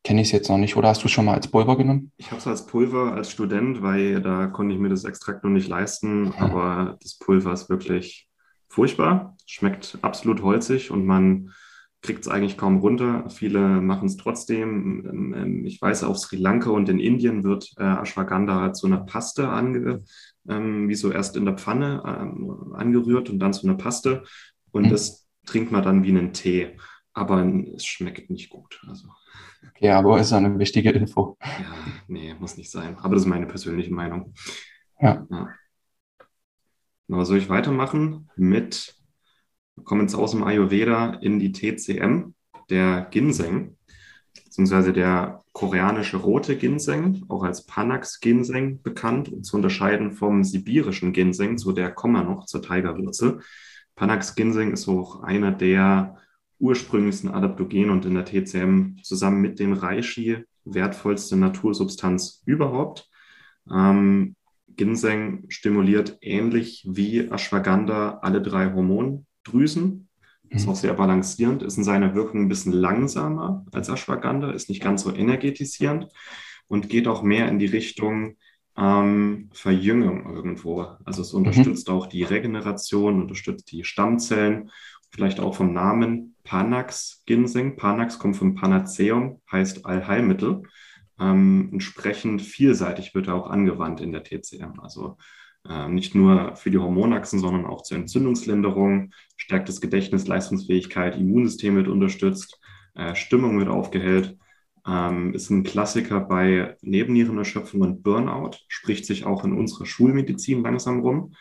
kenne 0.04 0.22
ich 0.22 0.28
es 0.28 0.32
jetzt 0.32 0.50
noch 0.50 0.58
nicht. 0.58 0.78
Oder 0.78 0.90
hast 0.90 1.04
du 1.04 1.08
es 1.08 1.12
schon 1.12 1.26
mal 1.26 1.34
als 1.34 1.50
Pulver 1.50 1.76
genommen? 1.76 2.12
Ich 2.18 2.28
habe 2.32 2.38
es 2.38 2.48
als 2.48 2.66
Pulver 2.66 3.14
als 3.14 3.32
Student, 3.32 3.82
weil 3.82 4.22
da 4.22 4.48
konnte 4.48 4.74
ich 4.74 4.80
mir 4.80 4.90
das 4.90 5.04
Extrakt 5.04 5.44
noch 5.44 5.50
nicht 5.50 5.68
leisten. 5.68 6.32
Aber 6.38 6.98
das 7.02 7.18
Pulver 7.18 7.52
ist 7.52 7.70
wirklich 7.70 8.30
furchtbar. 8.70 9.36
Schmeckt 9.46 9.98
absolut 10.02 10.42
holzig 10.42 10.92
und 10.92 11.06
man 11.06 11.52
kriegt 12.06 12.22
es 12.22 12.28
eigentlich 12.28 12.58
kaum 12.58 12.78
runter. 12.78 13.30
Viele 13.30 13.60
machen 13.60 14.08
es 14.08 14.18
trotzdem. 14.18 15.04
Ähm, 15.10 15.34
ähm, 15.36 15.66
ich 15.66 15.82
weiß, 15.82 16.04
auf 16.04 16.18
Sri 16.18 16.38
Lanka 16.38 16.70
und 16.70 16.88
in 16.88 17.00
Indien 17.00 17.44
wird 17.44 17.74
äh, 17.78 17.84
Ashwagandha 17.84 18.74
zu 18.74 18.86
einer 18.86 19.00
Paste 19.00 19.50
ange, 19.50 20.04
ähm, 20.48 20.88
wie 20.88 20.96
so 20.96 21.12
erst 21.12 21.36
in 21.36 21.46
der 21.46 21.58
Pfanne 21.58 22.04
ähm, 22.06 22.74
angerührt 22.76 23.30
und 23.30 23.40
dann 23.40 23.54
zu 23.54 23.68
einer 23.68 23.78
Paste. 23.78 24.24
Und 24.72 24.84
mhm. 24.84 24.90
das 24.90 25.28
trinkt 25.46 25.72
man 25.72 25.84
dann 25.84 26.04
wie 26.04 26.10
einen 26.10 26.32
Tee. 26.32 26.78
Aber 27.14 27.44
es 27.76 27.86
schmeckt 27.86 28.30
nicht 28.30 28.50
gut. 28.50 28.82
Also. 28.88 29.08
Okay, 29.70 29.90
aber 29.90 30.20
ist 30.20 30.32
eine 30.32 30.60
wichtige 30.60 30.92
Info. 30.92 31.38
Ja, 31.42 31.74
nee, 32.08 32.36
muss 32.36 32.58
nicht 32.58 32.70
sein. 32.70 32.98
Aber 33.00 33.16
das 33.16 33.24
ist 33.24 33.30
meine 33.30 33.48
persönliche 33.48 33.94
Meinung. 33.94 34.34
Ja. 35.00 35.26
ja. 35.32 35.50
Aber 37.10 37.26
soll 37.26 37.38
ich 37.38 37.50
weitermachen 37.50 38.30
mit, 38.36 38.95
kommen 39.84 40.02
jetzt 40.02 40.16
aus 40.16 40.32
dem 40.32 40.44
Ayurveda 40.44 41.16
in 41.22 41.40
die 41.40 41.52
TCM, 41.52 42.34
der 42.70 43.08
Ginseng, 43.12 43.78
beziehungsweise 44.44 44.94
der 44.94 45.42
koreanische 45.52 46.18
rote 46.18 46.58
Ginseng, 46.58 47.24
auch 47.30 47.44
als 47.44 47.66
Panax 47.66 48.20
Ginseng 48.20 48.82
bekannt, 48.82 49.30
und 49.30 49.44
zu 49.44 49.56
unterscheiden 49.58 50.12
vom 50.12 50.44
sibirischen 50.44 51.14
Ginseng, 51.14 51.58
zu 51.58 51.72
der 51.72 51.92
kommen 51.92 52.14
wir 52.14 52.24
noch 52.24 52.46
zur 52.46 52.62
Tigerwurzel. 52.62 53.42
Panax 53.96 54.36
Ginseng 54.36 54.72
ist 54.72 54.88
auch 54.88 55.22
einer 55.22 55.52
der 55.52 56.18
ursprünglichsten 56.60 57.30
Adaptogene 57.32 57.92
und 57.92 58.06
in 58.06 58.16
der 58.16 58.26
TCM 58.26 58.98
zusammen 59.04 59.42
mit 59.42 59.60
dem 59.60 59.74
Reishi 59.74 60.44
wertvollste 60.64 61.38
Natursubstanz 61.38 62.42
überhaupt. 62.46 63.10
Ähm, 63.72 64.36
Ginseng 64.76 65.46
stimuliert 65.48 66.18
ähnlich 66.22 66.86
wie 66.90 67.30
Ashwagandha 67.30 68.20
alle 68.22 68.42
drei 68.42 68.74
Hormondrüsen. 69.46 70.10
Ist 70.50 70.66
mhm. 70.66 70.72
auch 70.72 70.76
sehr 70.76 70.94
balancierend, 70.94 71.64
ist 71.64 71.78
in 71.78 71.84
seiner 71.84 72.14
Wirkung 72.14 72.42
ein 72.42 72.48
bisschen 72.50 72.72
langsamer 72.72 73.66
als 73.72 73.90
Ashwagandha, 73.90 74.52
ist 74.52 74.70
nicht 74.70 74.82
ganz 74.82 75.02
so 75.02 75.12
energetisierend 75.12 76.08
und 76.68 76.88
geht 76.88 77.08
auch 77.08 77.24
mehr 77.24 77.48
in 77.50 77.58
die 77.58 77.66
Richtung 77.66 78.38
ähm, 78.78 79.50
Verjüngung 79.54 80.32
irgendwo. 80.36 80.86
Also 81.04 81.24
es 81.24 81.34
mhm. 81.34 81.40
unterstützt 81.40 81.90
mhm. 81.90 81.96
auch 81.96 82.06
die 82.06 82.22
Regeneration, 82.22 83.22
unterstützt 83.22 83.72
die 83.72 83.84
Stammzellen, 83.84 84.70
vielleicht 85.10 85.40
auch 85.40 85.56
vom 85.56 85.74
Namen 85.74 86.36
Panax 86.44 87.24
Ginseng. 87.26 87.76
Panax 87.76 88.20
kommt 88.20 88.38
vom 88.38 88.54
Panaceum, 88.54 89.42
heißt 89.52 89.84
Allheilmittel. 89.86 90.62
Ähm, 91.20 91.70
entsprechend 91.72 92.44
vielseitig 92.44 93.16
wird 93.16 93.30
er 93.30 93.36
auch 93.36 93.50
angewandt 93.50 94.00
in 94.00 94.12
der 94.12 94.24
TCM. 94.24 94.80
Also 94.80 95.18
nicht 95.90 96.14
nur 96.16 96.56
für 96.56 96.70
die 96.70 96.78
Hormonachsen, 96.78 97.40
sondern 97.40 97.66
auch 97.66 97.82
zur 97.82 97.98
Entzündungslinderung, 97.98 99.12
stärkt 99.36 99.68
das 99.68 99.82
Gedächtnis, 99.82 100.28
Leistungsfähigkeit, 100.28 101.18
Immunsystem 101.18 101.76
wird 101.76 101.88
unterstützt, 101.88 102.60
äh, 102.96 103.16
Stimmung 103.16 103.58
wird 103.60 103.70
aufgehellt. 103.70 104.38
Ähm, 104.88 105.34
ist 105.34 105.50
ein 105.50 105.64
Klassiker 105.64 106.22
bei 106.22 106.78
Nebennierenerschöpfung 106.82 107.82
und 107.82 108.04
Burnout, 108.04 108.58
spricht 108.68 109.06
sich 109.06 109.26
auch 109.26 109.44
in 109.44 109.54
unserer 109.54 109.86
Schulmedizin 109.86 110.62
langsam 110.62 111.00
rum. 111.00 111.34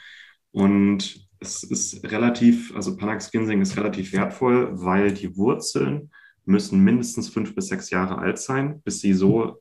Und 0.53 1.29
es 1.41 1.63
ist 1.63 2.11
relativ, 2.11 2.75
also 2.75 2.97
Panax 2.97 3.31
Ginseng 3.31 3.61
ist 3.61 3.77
relativ 3.77 4.13
wertvoll, 4.13 4.71
weil 4.73 5.13
die 5.13 5.37
Wurzeln 5.37 6.11
müssen 6.47 6.83
mindestens 6.83 7.29
fünf 7.29 7.55
bis 7.55 7.69
sechs 7.69 7.91
Jahre 7.91 8.19
alt 8.19 8.39
sein, 8.39 8.81
bis 8.83 9.01
sie 9.01 9.13
so 9.13 9.61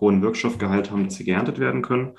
hohen 0.00 0.20
Wirkstoffgehalt 0.20 0.90
haben, 0.90 1.04
dass 1.04 1.14
sie 1.14 1.24
geerntet 1.24 1.58
werden 1.58 1.80
können. 1.80 2.12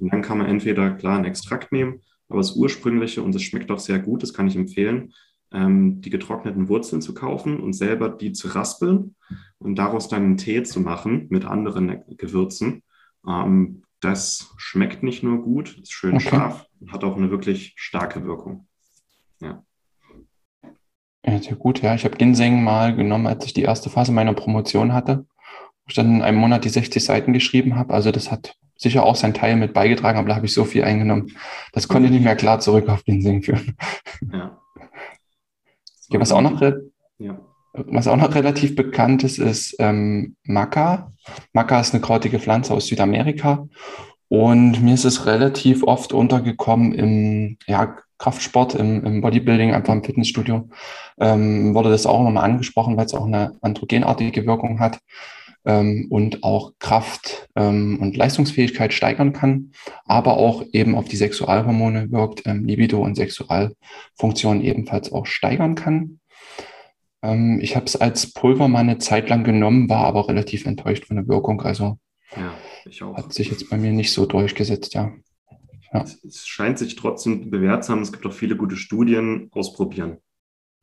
Und 0.00 0.12
dann 0.12 0.22
kann 0.22 0.38
man 0.38 0.46
entweder 0.46 0.90
klar 0.92 1.16
einen 1.16 1.24
Extrakt 1.24 1.72
nehmen, 1.72 2.00
aber 2.28 2.38
das 2.38 2.56
ursprüngliche, 2.56 3.22
und 3.22 3.34
es 3.34 3.42
schmeckt 3.42 3.70
auch 3.70 3.78
sehr 3.78 3.98
gut, 3.98 4.22
das 4.22 4.34
kann 4.34 4.48
ich 4.48 4.56
empfehlen, 4.56 5.12
ähm, 5.52 6.00
die 6.00 6.10
getrockneten 6.10 6.68
Wurzeln 6.68 7.00
zu 7.00 7.14
kaufen 7.14 7.60
und 7.60 7.74
selber 7.74 8.08
die 8.08 8.32
zu 8.32 8.48
raspeln 8.48 9.14
und 9.58 9.76
daraus 9.76 10.08
dann 10.08 10.22
einen 10.22 10.36
Tee 10.36 10.62
zu 10.62 10.80
machen 10.80 11.26
mit 11.30 11.44
anderen 11.44 12.02
Gewürzen. 12.16 12.82
Ähm, 13.26 13.82
das 14.00 14.52
schmeckt 14.56 15.02
nicht 15.02 15.22
nur 15.22 15.42
gut, 15.42 15.78
ist 15.78 15.92
schön 15.92 16.16
okay. 16.16 16.28
scharf 16.28 16.66
und 16.80 16.92
hat 16.92 17.04
auch 17.04 17.16
eine 17.16 17.30
wirklich 17.30 17.74
starke 17.76 18.24
Wirkung. 18.24 18.66
Ja. 19.40 19.64
Ja, 21.26 21.40
sehr 21.40 21.56
gut, 21.56 21.80
ja. 21.80 21.94
Ich 21.94 22.04
habe 22.04 22.16
Ginseng 22.16 22.62
mal 22.62 22.94
genommen, 22.94 23.26
als 23.26 23.46
ich 23.46 23.54
die 23.54 23.62
erste 23.62 23.88
Phase 23.88 24.12
meiner 24.12 24.34
Promotion 24.34 24.92
hatte 24.92 25.26
ich 25.86 25.94
dann 25.94 26.16
in 26.16 26.22
einem 26.22 26.38
Monat 26.38 26.64
die 26.64 26.70
60 26.70 27.04
Seiten 27.04 27.32
geschrieben 27.32 27.76
habe. 27.76 27.92
Also 27.92 28.10
das 28.10 28.30
hat 28.30 28.56
sicher 28.76 29.04
auch 29.04 29.16
seinen 29.16 29.34
Teil 29.34 29.56
mit 29.56 29.72
beigetragen, 29.72 30.18
aber 30.18 30.28
da 30.28 30.36
habe 30.36 30.46
ich 30.46 30.54
so 30.54 30.64
viel 30.64 30.84
eingenommen. 30.84 31.32
Das 31.72 31.88
konnte 31.88 32.06
ich 32.06 32.12
nicht 32.12 32.24
mehr 32.24 32.36
klar 32.36 32.60
zurück 32.60 32.88
auf 32.88 33.02
den 33.02 33.22
Singen 33.22 33.42
führen. 33.42 33.76
Ja. 34.32 34.58
ja 36.08 36.20
was, 36.20 36.32
auch 36.32 36.40
noch, 36.40 36.60
ja. 37.18 37.38
was 37.72 38.08
auch 38.08 38.16
noch 38.16 38.34
relativ 38.34 38.74
bekannt 38.74 39.24
ist, 39.24 39.38
ist 39.38 39.76
ähm, 39.78 40.36
Maca. 40.44 41.12
Maca 41.52 41.80
ist 41.80 41.94
eine 41.94 42.02
krautige 42.02 42.38
Pflanze 42.38 42.74
aus 42.74 42.86
Südamerika. 42.86 43.68
Und 44.28 44.82
mir 44.82 44.94
ist 44.94 45.04
es 45.04 45.26
relativ 45.26 45.84
oft 45.84 46.12
untergekommen 46.12 46.92
im 46.92 47.58
ja, 47.66 47.96
Kraftsport, 48.18 48.74
im, 48.74 49.04
im 49.04 49.20
Bodybuilding, 49.20 49.74
einfach 49.74 49.92
im 49.92 50.02
Fitnessstudio. 50.02 50.68
Ähm, 51.20 51.74
wurde 51.74 51.90
das 51.90 52.06
auch 52.06 52.22
nochmal 52.22 52.44
angesprochen, 52.44 52.96
weil 52.96 53.06
es 53.06 53.14
auch 53.14 53.26
eine 53.26 53.56
androgenartige 53.60 54.46
Wirkung 54.46 54.80
hat 54.80 54.98
ähm, 55.64 56.06
und 56.10 56.42
auch 56.42 56.72
Kraft 56.78 57.48
ähm, 57.56 57.98
und 58.00 58.16
Leistungsfähigkeit 58.16 58.92
steigern 58.92 59.32
kann, 59.32 59.72
aber 60.04 60.36
auch 60.36 60.64
eben 60.72 60.94
auf 60.94 61.06
die 61.06 61.16
Sexualhormone 61.16 62.10
wirkt, 62.10 62.46
ähm, 62.46 62.64
Libido 62.64 63.02
und 63.02 63.16
Sexualfunktion 63.16 64.62
ebenfalls 64.62 65.12
auch 65.12 65.26
steigern 65.26 65.74
kann. 65.74 66.20
Ähm, 67.22 67.58
ich 67.62 67.76
habe 67.76 67.86
es 67.86 67.96
als 67.96 68.32
Pulver 68.32 68.68
mal 68.68 68.80
eine 68.80 68.98
Zeit 68.98 69.28
lang 69.30 69.44
genommen, 69.44 69.88
war 69.88 70.04
aber 70.04 70.28
relativ 70.28 70.66
enttäuscht 70.66 71.06
von 71.06 71.16
der 71.16 71.28
Wirkung. 71.28 71.62
Also 71.62 71.98
ja, 72.36 73.14
hat 73.14 73.32
sich 73.32 73.50
jetzt 73.50 73.70
bei 73.70 73.78
mir 73.78 73.92
nicht 73.92 74.12
so 74.12 74.26
durchgesetzt, 74.26 74.94
ja. 74.94 75.12
ja. 75.92 76.04
Es 76.26 76.46
scheint 76.46 76.78
sich 76.78 76.96
trotzdem 76.96 77.50
bewährt 77.50 77.84
zu 77.84 77.92
haben. 77.92 78.02
Es 78.02 78.12
gibt 78.12 78.26
auch 78.26 78.32
viele 78.32 78.56
gute 78.56 78.76
Studien. 78.76 79.48
Ausprobieren. 79.52 80.18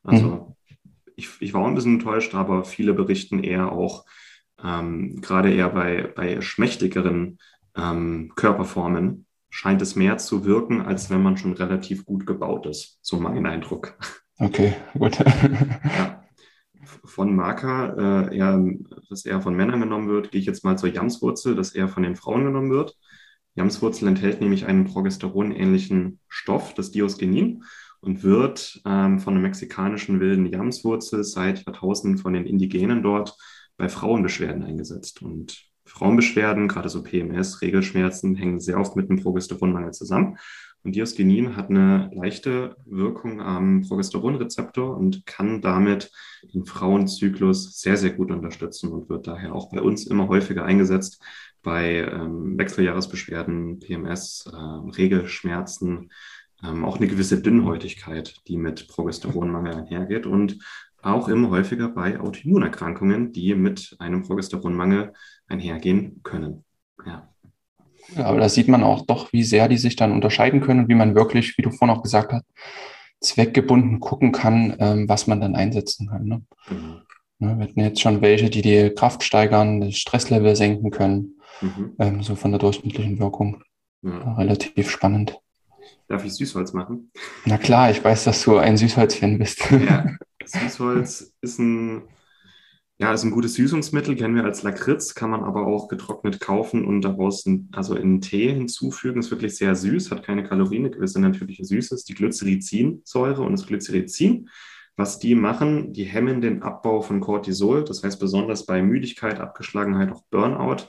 Also 0.03 0.25
mhm. 0.25 0.75
ich, 1.15 1.29
ich 1.39 1.53
war 1.53 1.67
ein 1.67 1.75
bisschen 1.75 1.95
enttäuscht, 1.95 2.33
aber 2.33 2.63
viele 2.63 2.93
berichten 2.93 3.43
eher 3.43 3.71
auch, 3.71 4.05
ähm, 4.63 5.21
gerade 5.21 5.53
eher 5.53 5.69
bei, 5.69 6.11
bei 6.15 6.41
schmächtigeren 6.41 7.39
ähm, 7.75 8.31
Körperformen 8.35 9.25
scheint 9.49 9.81
es 9.81 9.95
mehr 9.95 10.17
zu 10.17 10.45
wirken, 10.45 10.81
als 10.81 11.09
wenn 11.09 11.21
man 11.21 11.37
schon 11.37 11.53
relativ 11.53 12.05
gut 12.05 12.25
gebaut 12.25 12.65
ist. 12.65 12.99
So 13.01 13.19
mein 13.19 13.45
Eindruck. 13.45 13.97
Okay, 14.37 14.73
gut. 14.97 15.19
ja. 15.97 16.23
Von 17.03 17.35
Marker, 17.35 18.29
äh, 18.31 18.37
eher, 18.37 18.63
dass 19.09 19.25
eher 19.25 19.41
von 19.41 19.55
Männern 19.55 19.81
genommen 19.81 20.07
wird, 20.07 20.31
gehe 20.31 20.39
ich 20.39 20.47
jetzt 20.47 20.63
mal 20.63 20.77
zur 20.77 20.89
Jamswurzel, 20.89 21.55
dass 21.55 21.75
eher 21.75 21.87
von 21.87 22.03
den 22.03 22.15
Frauen 22.15 22.45
genommen 22.45 22.71
wird. 22.71 22.97
Jamswurzel 23.55 24.07
enthält 24.07 24.41
nämlich 24.41 24.65
einen 24.65 24.85
progesteronähnlichen 24.85 26.19
Stoff, 26.27 26.73
das 26.73 26.91
Diosgenin, 26.91 27.63
und 27.99 28.23
wird 28.23 28.81
ähm, 28.85 29.19
von 29.19 29.35
der 29.35 29.43
mexikanischen 29.43 30.19
wilden 30.19 30.47
Jamswurzel 30.47 31.23
seit 31.23 31.65
Jahrtausenden 31.65 32.17
von 32.17 32.33
den 32.33 32.45
Indigenen 32.45 33.03
dort 33.03 33.37
bei 33.81 33.89
Frauenbeschwerden 33.89 34.61
eingesetzt. 34.61 35.23
Und 35.23 35.65
Frauenbeschwerden, 35.85 36.67
gerade 36.67 36.87
so 36.87 37.01
PMS, 37.01 37.63
Regelschmerzen, 37.63 38.35
hängen 38.35 38.59
sehr 38.59 38.79
oft 38.79 38.95
mit 38.95 39.09
dem 39.09 39.19
Progesteronmangel 39.21 39.91
zusammen. 39.91 40.37
Und 40.83 40.95
Diosgenin 40.95 41.55
hat 41.55 41.69
eine 41.69 42.11
leichte 42.13 42.75
Wirkung 42.85 43.41
am 43.41 43.81
Progesteronrezeptor 43.81 44.95
und 44.95 45.25
kann 45.25 45.61
damit 45.61 46.11
den 46.53 46.65
Frauenzyklus 46.65 47.79
sehr, 47.81 47.97
sehr 47.97 48.11
gut 48.11 48.29
unterstützen 48.29 48.91
und 48.91 49.09
wird 49.09 49.25
daher 49.25 49.55
auch 49.55 49.71
bei 49.71 49.81
uns 49.81 50.05
immer 50.05 50.27
häufiger 50.27 50.63
eingesetzt 50.63 51.23
bei 51.63 52.07
ähm, 52.07 52.57
Wechseljahresbeschwerden, 52.59 53.79
PMS, 53.79 54.45
äh, 54.51 54.55
Regelschmerzen, 54.55 56.11
ähm, 56.63 56.85
auch 56.85 56.97
eine 56.97 57.07
gewisse 57.07 57.41
Dünnhäutigkeit, 57.41 58.35
die 58.47 58.57
mit 58.57 58.87
Progesteronmangel 58.87 59.73
einhergeht 59.73 60.27
und 60.27 60.59
auch 61.03 61.27
immer 61.27 61.49
häufiger 61.49 61.89
bei 61.89 62.19
Autoimmunerkrankungen, 62.19 63.31
die 63.31 63.55
mit 63.55 63.95
einem 63.99 64.23
Progesteronmangel 64.23 65.13
einhergehen 65.47 66.21
können. 66.23 66.63
Ja. 67.05 67.29
ja. 68.15 68.25
aber 68.25 68.39
da 68.39 68.49
sieht 68.49 68.67
man 68.67 68.83
auch 68.83 69.05
doch, 69.05 69.33
wie 69.33 69.43
sehr 69.43 69.67
die 69.67 69.77
sich 69.77 69.95
dann 69.95 70.11
unterscheiden 70.11 70.61
können 70.61 70.81
und 70.81 70.89
wie 70.89 70.95
man 70.95 71.15
wirklich, 71.15 71.57
wie 71.57 71.63
du 71.63 71.71
vorhin 71.71 71.95
auch 71.95 72.03
gesagt 72.03 72.33
hast, 72.33 72.45
zweckgebunden 73.19 73.99
gucken 73.99 74.31
kann, 74.31 74.75
ähm, 74.79 75.07
was 75.07 75.27
man 75.27 75.41
dann 75.41 75.55
einsetzen 75.55 76.07
kann. 76.07 76.25
Ne? 76.25 76.41
Mhm. 76.69 77.01
Ne, 77.39 77.57
wir 77.57 77.63
hatten 77.67 77.79
jetzt 77.79 78.01
schon 78.01 78.21
welche, 78.21 78.51
die 78.51 78.61
die 78.61 78.91
Kraft 78.95 79.23
steigern, 79.23 79.81
das 79.81 79.95
Stresslevel 79.97 80.55
senken 80.55 80.91
können, 80.91 81.39
mhm. 81.61 81.95
ähm, 81.97 82.23
so 82.23 82.35
von 82.35 82.51
der 82.51 82.59
durchschnittlichen 82.59 83.19
Wirkung. 83.19 83.63
Ja. 84.03 84.33
Relativ 84.33 84.89
spannend. 84.89 85.39
Darf 86.07 86.25
ich 86.25 86.33
Süßholz 86.33 86.73
machen? 86.73 87.11
Na 87.45 87.57
klar, 87.57 87.89
ich 87.89 88.03
weiß, 88.03 88.25
dass 88.25 88.43
du 88.43 88.57
ein 88.57 88.77
Süßholz-Fan 88.77 89.37
bist. 89.37 89.69
Ja, 89.71 90.05
Süßholz 90.51 91.33
ist 91.41 91.59
ein, 91.59 92.03
ja, 92.97 93.13
ist 93.13 93.23
ein 93.23 93.31
gutes 93.31 93.55
Süßungsmittel, 93.55 94.15
kennen 94.15 94.35
wir 94.35 94.43
als 94.43 94.63
Lakritz, 94.63 95.15
kann 95.15 95.31
man 95.31 95.43
aber 95.43 95.65
auch 95.65 95.87
getrocknet 95.87 96.39
kaufen 96.39 96.85
und 96.85 97.01
daraus 97.01 97.45
ein, 97.45 97.69
also 97.73 97.95
in 97.95 98.21
Tee 98.21 98.53
hinzufügen. 98.53 99.19
Ist 99.19 99.31
wirklich 99.31 99.55
sehr 99.55 99.75
süß, 99.75 100.11
hat 100.11 100.23
keine 100.23 100.43
Kalorien, 100.43 100.85
eine 100.85 100.95
gewisse 100.95 101.19
natürliche 101.19 101.65
Süße, 101.65 101.95
ist 101.95 102.09
die 102.09 102.13
Glycericinsäure 102.13 103.41
und 103.41 103.53
das 103.53 103.65
Glycerizin. 103.65 104.49
Was 104.97 105.19
die 105.19 105.35
machen, 105.35 105.93
die 105.93 106.03
hemmen 106.03 106.41
den 106.41 106.61
Abbau 106.61 107.01
von 107.01 107.21
Cortisol, 107.21 107.83
das 107.83 108.03
heißt 108.03 108.19
besonders 108.19 108.65
bei 108.65 108.83
Müdigkeit, 108.83 109.39
Abgeschlagenheit, 109.39 110.11
auch 110.11 110.23
Burnout 110.29 110.87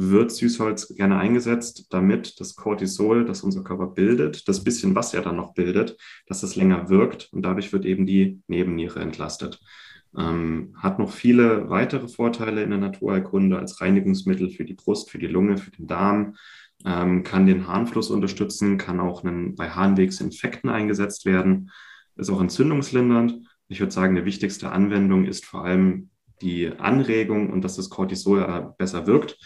wird 0.00 0.30
Süßholz 0.30 0.94
gerne 0.94 1.18
eingesetzt, 1.18 1.86
damit 1.90 2.40
das 2.40 2.54
Cortisol, 2.54 3.24
das 3.24 3.42
unser 3.42 3.64
Körper 3.64 3.88
bildet, 3.88 4.48
das 4.48 4.62
bisschen, 4.62 4.94
was 4.94 5.12
er 5.12 5.22
dann 5.22 5.36
noch 5.36 5.54
bildet, 5.54 5.96
dass 6.26 6.42
es 6.42 6.56
länger 6.56 6.88
wirkt 6.88 7.28
und 7.32 7.42
dadurch 7.42 7.72
wird 7.72 7.84
eben 7.84 8.06
die 8.06 8.40
Nebenniere 8.46 9.00
entlastet. 9.00 9.60
Ähm, 10.16 10.74
hat 10.76 10.98
noch 10.98 11.12
viele 11.12 11.68
weitere 11.68 12.08
Vorteile 12.08 12.62
in 12.62 12.70
der 12.70 12.78
Naturheilkunde 12.78 13.58
als 13.58 13.80
Reinigungsmittel 13.80 14.50
für 14.50 14.64
die 14.64 14.74
Brust, 14.74 15.10
für 15.10 15.18
die 15.18 15.26
Lunge, 15.26 15.58
für 15.58 15.70
den 15.70 15.86
Darm, 15.86 16.36
ähm, 16.84 17.24
kann 17.24 17.46
den 17.46 17.66
Harnfluss 17.66 18.10
unterstützen, 18.10 18.78
kann 18.78 19.00
auch 19.00 19.24
einen, 19.24 19.56
bei 19.56 19.70
Harnwegsinfekten 19.70 20.70
eingesetzt 20.70 21.26
werden, 21.26 21.70
ist 22.16 22.30
auch 22.30 22.40
entzündungslindernd. 22.40 23.34
Ich 23.68 23.80
würde 23.80 23.92
sagen, 23.92 24.14
die 24.14 24.24
wichtigste 24.24 24.70
Anwendung 24.70 25.26
ist 25.26 25.44
vor 25.44 25.64
allem 25.64 26.10
die 26.40 26.68
Anregung 26.68 27.50
und 27.50 27.62
dass 27.62 27.76
das 27.76 27.90
Cortisol 27.90 28.74
besser 28.78 29.06
wirkt. 29.06 29.38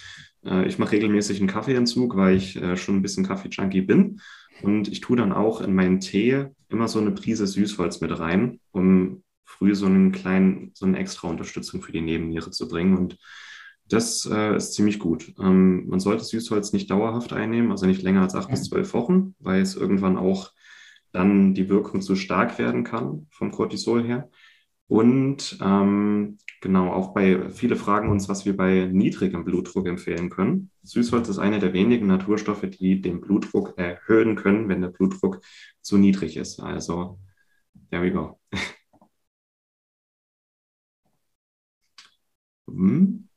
Äh, 0.45 0.67
ich 0.67 0.79
mache 0.79 0.93
regelmäßig 0.93 1.39
einen 1.41 1.49
Kaffeeentzug, 1.49 2.17
weil 2.17 2.37
ich 2.37 2.57
äh, 2.61 2.77
schon 2.77 2.97
ein 2.97 3.03
bisschen 3.03 3.27
Kaffee-Junkie 3.27 3.83
bin. 3.83 4.21
Und 4.63 4.89
ich 4.89 5.01
tue 5.01 5.17
dann 5.17 5.33
auch 5.33 5.61
in 5.61 5.75
meinen 5.75 6.01
Tee 6.01 6.47
immer 6.69 6.89
so 6.89 7.01
eine 7.01 7.11
Prise 7.13 7.47
Süßholz 7.47 8.01
mit 8.01 8.19
rein, 8.19 8.61
um 8.71 9.23
früh 9.45 9.75
so 9.75 9.87
einen 9.87 10.13
kleinen, 10.13 10.71
so 10.75 10.87
eine 10.87 10.99
extra 10.99 11.29
Unterstützung 11.29 11.83
für 11.83 11.93
die 11.93 12.01
Nebenniere 12.01 12.51
zu 12.51 12.69
bringen. 12.69 12.97
Und 12.97 13.19
das 13.89 14.29
äh, 14.31 14.57
ist 14.57 14.75
ziemlich 14.75 14.99
gut. 14.99 15.35
Ähm, 15.39 15.87
man 15.89 16.01
sollte 16.01 16.25
Süßholz 16.25 16.73
nicht 16.73 16.91
dauerhaft 16.91 17.33
einnehmen, 17.33 17.71
also 17.71 17.87
nicht 17.87 18.03
länger 18.03 18.23
als 18.23 18.35
acht 18.35 18.49
bis 18.49 18.65
zwölf 18.65 18.95
Wochen, 18.95 19.35
weil 19.39 19.61
es 19.61 19.77
irgendwann 19.77 20.17
auch 20.17 20.53
dann 21.13 21.55
die 21.55 21.69
Wirkung 21.69 22.01
zu 22.01 22.17
stark 22.17 22.59
werden 22.59 22.85
kann 22.85 23.27
vom 23.31 23.51
Cortisol 23.51 24.03
her. 24.03 24.31
Und 24.87 25.59
ähm, 25.61 26.39
genau, 26.63 26.91
auch 26.93 27.13
bei, 27.13 27.51
viele 27.51 27.77
fragen 27.77 28.09
uns, 28.09 28.31
was 28.31 28.47
wir 28.47 28.57
bei 28.57 28.89
niedrigem 28.91 29.45
Blutdruck 29.45 29.87
empfehlen 29.87 30.31
können. 30.31 30.71
Süßholz 30.85 31.29
ist 31.29 31.39
eine 31.39 31.59
der 31.59 31.75
wenigen 31.75 32.07
Naturstoffe, 32.07 32.63
die 32.63 33.03
den 33.03 33.21
Blutdruck 33.21 33.77
erhöhen 33.77 34.37
können, 34.37 34.69
wenn 34.71 34.81
der 34.81 34.89
Blutdruck 34.89 35.43
zu 35.83 35.99
niedrig 35.99 36.39
ist. 36.39 36.61
Also, 36.61 37.19
there 37.91 38.03
we 38.03 38.13
go. 38.13 38.39
hm. 42.67 43.29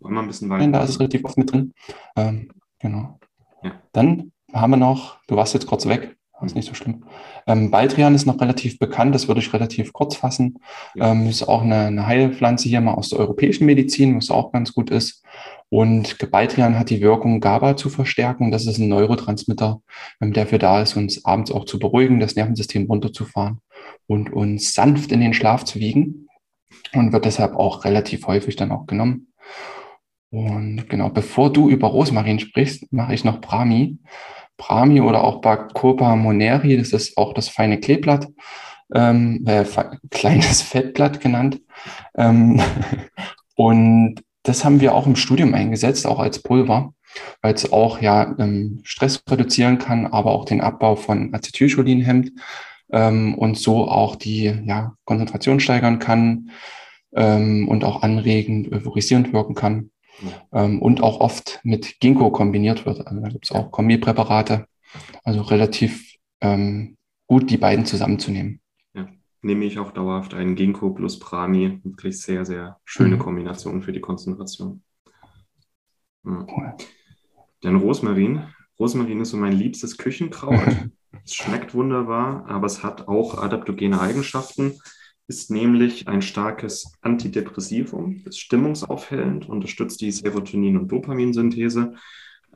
Wollen 0.00 0.14
wir 0.14 0.20
ein 0.20 0.26
bisschen 0.26 0.50
weiter? 0.50 0.70
Da 0.70 0.82
ist 0.84 0.90
es 0.90 1.00
relativ 1.00 1.24
oft 1.24 1.38
mit 1.38 1.52
drin. 1.52 1.72
Ähm, 2.16 2.50
genau. 2.78 3.18
Ja. 3.62 3.80
Dann 3.92 4.32
haben 4.52 4.70
wir 4.70 4.76
noch, 4.76 5.22
du 5.26 5.36
warst 5.36 5.54
jetzt 5.54 5.66
kurz 5.66 5.86
weg, 5.86 6.16
ist 6.46 6.54
nicht 6.54 6.68
so 6.68 6.74
schlimm. 6.74 7.04
Ähm, 7.46 7.70
Baldrian 7.70 8.14
ist 8.14 8.26
noch 8.26 8.40
relativ 8.40 8.78
bekannt, 8.78 9.14
das 9.14 9.28
würde 9.28 9.40
ich 9.40 9.52
relativ 9.52 9.92
kurz 9.92 10.16
fassen. 10.16 10.58
Ja. 10.94 11.12
Ähm, 11.12 11.26
ist 11.26 11.42
auch 11.42 11.62
eine, 11.62 11.86
eine, 11.86 12.06
Heilpflanze 12.06 12.68
hier 12.68 12.80
mal 12.80 12.94
aus 12.94 13.10
der 13.10 13.18
europäischen 13.18 13.66
Medizin, 13.66 14.16
was 14.16 14.30
auch 14.30 14.52
ganz 14.52 14.72
gut 14.72 14.90
ist. 14.90 15.24
Und 15.68 16.18
Baldrian 16.30 16.78
hat 16.78 16.90
die 16.90 17.00
Wirkung, 17.00 17.40
GABA 17.40 17.76
zu 17.76 17.90
verstärken. 17.90 18.50
Das 18.50 18.66
ist 18.66 18.78
ein 18.78 18.88
Neurotransmitter, 18.88 19.80
ähm, 20.20 20.32
der 20.32 20.46
für 20.46 20.58
da 20.58 20.82
ist, 20.82 20.96
uns 20.96 21.24
abends 21.24 21.52
auch 21.52 21.64
zu 21.64 21.78
beruhigen, 21.78 22.20
das 22.20 22.36
Nervensystem 22.36 22.86
runterzufahren 22.86 23.60
und 24.06 24.32
uns 24.32 24.74
sanft 24.74 25.12
in 25.12 25.20
den 25.20 25.34
Schlaf 25.34 25.64
zu 25.64 25.78
wiegen. 25.78 26.26
Und 26.92 27.12
wird 27.12 27.24
deshalb 27.24 27.54
auch 27.54 27.84
relativ 27.84 28.26
häufig 28.26 28.56
dann 28.56 28.72
auch 28.72 28.86
genommen. 28.86 29.28
Und 30.30 30.88
genau, 30.88 31.08
bevor 31.10 31.52
du 31.52 31.68
über 31.68 31.88
Rosmarin 31.88 32.38
sprichst, 32.38 32.92
mache 32.92 33.14
ich 33.14 33.24
noch 33.24 33.40
Brahmi. 33.40 33.98
Brahmi 34.60 35.00
oder 35.00 35.24
auch 35.24 35.40
Bacopa 35.40 36.14
moneri, 36.16 36.76
das 36.76 36.92
ist 36.92 37.16
auch 37.16 37.32
das 37.32 37.48
feine 37.48 37.80
Kleeblatt, 37.80 38.28
ähm, 38.94 39.44
äh, 39.46 39.64
kleines 40.10 40.60
Fettblatt 40.60 41.20
genannt. 41.20 41.60
Ähm, 42.14 42.60
und 43.56 44.16
das 44.42 44.64
haben 44.64 44.80
wir 44.80 44.94
auch 44.94 45.06
im 45.06 45.16
Studium 45.16 45.54
eingesetzt, 45.54 46.06
auch 46.06 46.18
als 46.18 46.42
Pulver, 46.42 46.92
weil 47.40 47.54
es 47.54 47.72
auch 47.72 48.00
ja 48.02 48.34
ähm, 48.38 48.80
Stress 48.84 49.22
reduzieren 49.28 49.78
kann, 49.78 50.06
aber 50.06 50.30
auch 50.30 50.44
den 50.44 50.60
Abbau 50.60 50.94
von 50.94 51.34
Acetylcholin 51.34 52.02
hemmt 52.02 52.30
ähm, 52.92 53.34
und 53.34 53.58
so 53.58 53.88
auch 53.88 54.14
die 54.14 54.52
ja, 54.64 54.94
Konzentration 55.06 55.60
steigern 55.60 55.98
kann 55.98 56.50
ähm, 57.14 57.66
und 57.66 57.84
auch 57.84 58.02
anregend, 58.02 58.70
euphorisierend 58.70 59.32
wirken 59.32 59.54
kann 59.54 59.90
ähm, 60.52 60.80
und 60.80 61.02
auch 61.02 61.20
oft 61.20 61.60
mit 61.62 62.00
Ginkgo 62.00 62.30
kombiniert 62.30 62.86
wird. 62.86 63.06
Also 63.06 63.20
da 63.20 63.28
gibt 63.28 63.46
es 63.46 63.52
auch 63.52 63.70
Kombipräparate. 63.70 64.66
Also 65.24 65.42
relativ 65.42 66.14
ähm, 66.40 66.96
gut, 67.26 67.50
die 67.50 67.58
beiden 67.58 67.86
zusammenzunehmen. 67.86 68.60
Ja, 68.94 69.08
nehme 69.42 69.64
ich 69.64 69.78
auch 69.78 69.92
dauerhaft 69.92 70.34
einen 70.34 70.56
Ginkgo 70.56 70.90
plus 70.90 71.18
Prami. 71.18 71.80
Wirklich 71.84 72.20
sehr, 72.20 72.44
sehr 72.44 72.78
schöne 72.84 73.16
mhm. 73.16 73.20
Kombination 73.20 73.82
für 73.82 73.92
die 73.92 74.00
Konzentration. 74.00 74.82
Ja. 76.24 76.46
Cool. 76.54 76.74
Dann 77.62 77.76
Rosmarin. 77.76 78.44
Rosmarin 78.78 79.20
ist 79.20 79.30
so 79.30 79.36
mein 79.36 79.52
liebstes 79.52 79.98
Küchenkraut. 79.98 80.76
es 81.24 81.34
schmeckt 81.34 81.74
wunderbar, 81.74 82.46
aber 82.48 82.66
es 82.66 82.82
hat 82.82 83.08
auch 83.08 83.38
adaptogene 83.38 84.00
Eigenschaften 84.00 84.80
ist 85.30 85.48
nämlich 85.48 86.08
ein 86.08 86.22
starkes 86.22 86.92
Antidepressivum, 87.02 88.22
ist 88.24 88.40
stimmungsaufhellend, 88.40 89.48
unterstützt 89.48 90.00
die 90.00 90.10
Serotonin- 90.10 90.76
und 90.76 90.90
Dopaminsynthese 90.90 91.94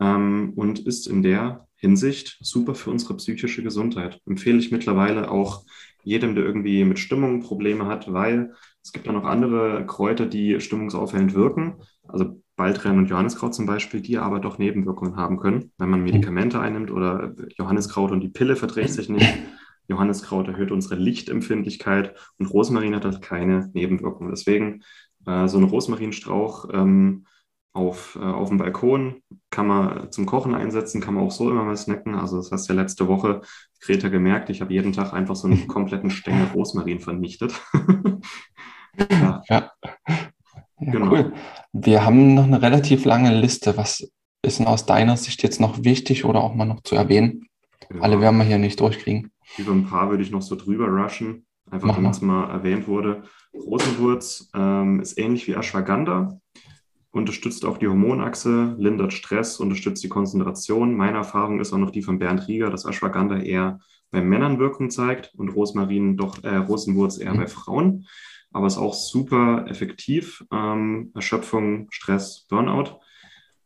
ähm, 0.00 0.52
und 0.56 0.80
ist 0.80 1.06
in 1.06 1.22
der 1.22 1.68
Hinsicht 1.76 2.37
super 2.40 2.74
für 2.74 2.90
unsere 2.90 3.14
psychische 3.14 3.62
Gesundheit. 3.62 4.20
Empfehle 4.26 4.58
ich 4.58 4.72
mittlerweile 4.72 5.30
auch 5.30 5.62
jedem, 6.02 6.34
der 6.34 6.44
irgendwie 6.44 6.84
mit 6.84 6.98
Stimmung 6.98 7.42
Probleme 7.42 7.87
hat, 7.87 8.12
weil 8.12 8.52
es 8.82 8.90
gibt 8.90 9.06
ja 9.06 9.12
noch 9.12 9.24
andere 9.24 9.87
Kräuter, 9.87 10.26
die 10.26 10.60
stimmungsaufhellend 10.60 11.32
wirken. 11.32 11.76
Also 12.08 12.42
Baldrian 12.56 12.98
und 12.98 13.06
Johanniskraut 13.08 13.54
zum 13.54 13.66
Beispiel, 13.66 14.00
die 14.00 14.18
aber 14.18 14.40
doch 14.40 14.58
Nebenwirkungen 14.58 15.14
haben 15.14 15.37
können, 15.37 15.70
wenn 15.78 15.90
man 15.90 16.02
Medikamente 16.02 16.58
einnimmt 16.58 16.90
oder 16.90 17.37
Johanniskraut 17.56 18.10
und 18.10 18.20
die 18.20 18.30
Pille 18.30 18.56
verträgt 18.56 18.90
sich 18.90 19.08
nicht. 19.08 19.32
Johanniskraut 19.88 20.49
erhöht 20.49 20.70
unsere 20.70 20.97
Lichtempfindlichkeit 20.97 22.14
und 22.38 22.47
Rosmarin 22.47 22.94
hat 22.94 23.05
halt 23.05 23.23
keine 23.23 23.70
Nebenwirkungen. 23.75 24.31
Deswegen 24.31 24.83
äh, 25.27 25.49
so 25.49 25.59
ein 25.59 25.64
Rosmarinstrauch 25.64 26.68
ähm, 26.73 27.27
auf, 27.73 28.16
äh, 28.20 28.25
auf 28.25 28.49
dem 28.49 28.59
Balkon 28.59 29.23
kann 29.51 29.66
man 29.66 30.11
zum 30.12 30.27
Kochen 30.27 30.55
einsetzen, 30.55 31.01
kann 31.01 31.14
man 31.14 31.25
auch 31.25 31.33
so 31.33 31.51
immer 31.51 31.64
mal 31.64 31.77
snacken. 31.77 32.14
Also 32.14 32.37
das 32.37 32.51
hast 32.51 32.68
du 32.68 32.73
ja 32.73 32.81
letzte 32.81 33.09
Woche, 33.09 33.42
Greta, 33.81 34.09
gemerkt, 34.09 34.49
ich 34.49 34.61
habe 34.61 34.73
jeden 34.73 34.92
Tag 34.92 35.12
einfach 35.12 35.37
so 35.37 35.49
einen 35.49 35.66
kompletten 35.68 36.11
Stängel 36.11 36.47
Rosmarin 36.55 37.01
vernichtet. 37.01 37.61
ja. 39.11 39.42
ja. 39.49 39.70
Ja, 40.81 40.92
genau. 40.92 41.11
Cool. 41.11 41.33
Wir 41.73 42.05
haben 42.05 42.35
noch 42.35 42.44
eine 42.44 42.62
relativ 42.62 43.05
lange 43.05 43.38
Liste. 43.38 43.77
Was 43.77 44.11
ist 44.42 44.59
denn 44.59 44.66
aus 44.66 44.87
deiner 44.87 45.16
Sicht 45.16 45.42
jetzt 45.42 45.61
noch 45.61 45.85
wichtig 45.85 46.25
oder 46.25 46.42
auch 46.42 46.55
mal 46.55 46.64
noch 46.64 46.83
zu 46.83 46.94
erwähnen? 46.94 47.49
Ja. 47.92 48.01
Alle 48.01 48.20
werden 48.20 48.38
wir 48.38 48.44
hier 48.44 48.59
nicht 48.59 48.81
durchkriegen. 48.81 49.31
Über 49.57 49.73
ein 49.73 49.87
paar 49.87 50.11
würde 50.11 50.23
ich 50.23 50.31
noch 50.31 50.43
so 50.43 50.57
drüber 50.57 50.88
rushen, 50.88 51.47
einfach 51.71 51.97
wenn 51.97 52.07
es 52.07 52.21
mal 52.21 52.51
erwähnt 52.51 52.88
wurde. 52.88 53.23
Rosenwurz 53.55 54.51
ähm, 54.55 55.01
ist 55.01 55.19
ähnlich 55.19 55.47
wie 55.47 55.55
Ashwagandha, 55.55 56.40
unterstützt 57.12 57.64
auch 57.64 57.79
die 57.79 57.87
Hormonachse, 57.87 58.75
lindert 58.79 59.12
Stress, 59.12 59.61
unterstützt 59.61 60.03
die 60.03 60.09
Konzentration. 60.09 60.97
Meine 60.97 61.19
Erfahrung 61.19 61.61
ist 61.61 61.73
auch 61.73 61.79
noch 61.79 61.90
die 61.90 62.03
von 62.03 62.19
Bernd 62.19 62.49
Rieger, 62.49 62.71
dass 62.71 62.85
Ashwagandha 62.85 63.38
eher 63.38 63.79
bei 64.11 64.21
Männern 64.21 64.59
Wirkung 64.59 64.90
zeigt 64.90 65.33
und 65.37 65.51
Rosmarin 65.51 66.17
doch, 66.17 66.43
äh, 66.43 66.57
Rosenwurz 66.57 67.19
eher 67.19 67.35
mhm. 67.35 67.38
bei 67.38 67.47
Frauen. 67.47 68.07
Aber 68.53 68.67
ist 68.67 68.79
auch 68.79 68.95
super 68.95 69.67
effektiv. 69.69 70.45
Ähm, 70.53 71.11
Erschöpfung, 71.14 71.88
Stress, 71.90 72.47
Burnout. 72.49 73.01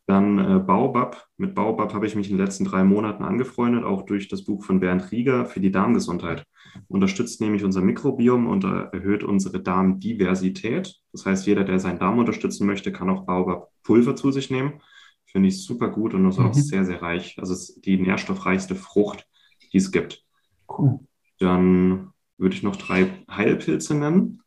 Dann 0.08 0.38
äh, 0.38 0.58
Baobab. 0.58 1.28
Mit 1.36 1.54
Baobab 1.54 1.92
habe 1.92 2.06
ich 2.06 2.16
mich 2.16 2.30
in 2.30 2.38
den 2.38 2.42
letzten 2.42 2.64
drei 2.64 2.82
Monaten 2.82 3.22
angefreundet, 3.22 3.84
auch 3.84 4.06
durch 4.06 4.28
das 4.28 4.42
Buch 4.42 4.64
von 4.64 4.80
Bernd 4.80 5.12
Rieger 5.12 5.44
für 5.44 5.60
die 5.60 5.70
Darmgesundheit. 5.70 6.46
Unterstützt 6.86 7.42
nämlich 7.42 7.62
unser 7.62 7.82
Mikrobiom 7.82 8.46
und 8.46 8.64
äh, 8.64 8.84
erhöht 8.96 9.22
unsere 9.22 9.60
Darmdiversität. 9.60 10.98
Das 11.12 11.26
heißt, 11.26 11.46
jeder, 11.46 11.62
der 11.62 11.78
seinen 11.78 11.98
Darm 11.98 12.18
unterstützen 12.18 12.66
möchte, 12.66 12.90
kann 12.90 13.10
auch 13.10 13.26
Baobab-Pulver 13.26 14.16
zu 14.16 14.32
sich 14.32 14.50
nehmen. 14.50 14.80
Finde 15.26 15.48
ich 15.48 15.62
super 15.62 15.90
gut 15.90 16.14
und 16.14 16.26
ist 16.26 16.38
mhm. 16.38 16.46
auch 16.46 16.54
sehr, 16.54 16.86
sehr 16.86 17.02
reich. 17.02 17.36
Also 17.38 17.52
es 17.52 17.68
ist 17.68 17.84
die 17.84 17.98
nährstoffreichste 17.98 18.76
Frucht, 18.76 19.28
die 19.74 19.76
es 19.76 19.92
gibt. 19.92 20.24
Cool. 20.70 21.00
Dann 21.38 22.14
würde 22.38 22.54
ich 22.54 22.62
noch 22.62 22.76
drei 22.76 23.10
Heilpilze 23.30 23.94
nennen. 23.94 24.40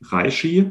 Reishi, 0.00 0.70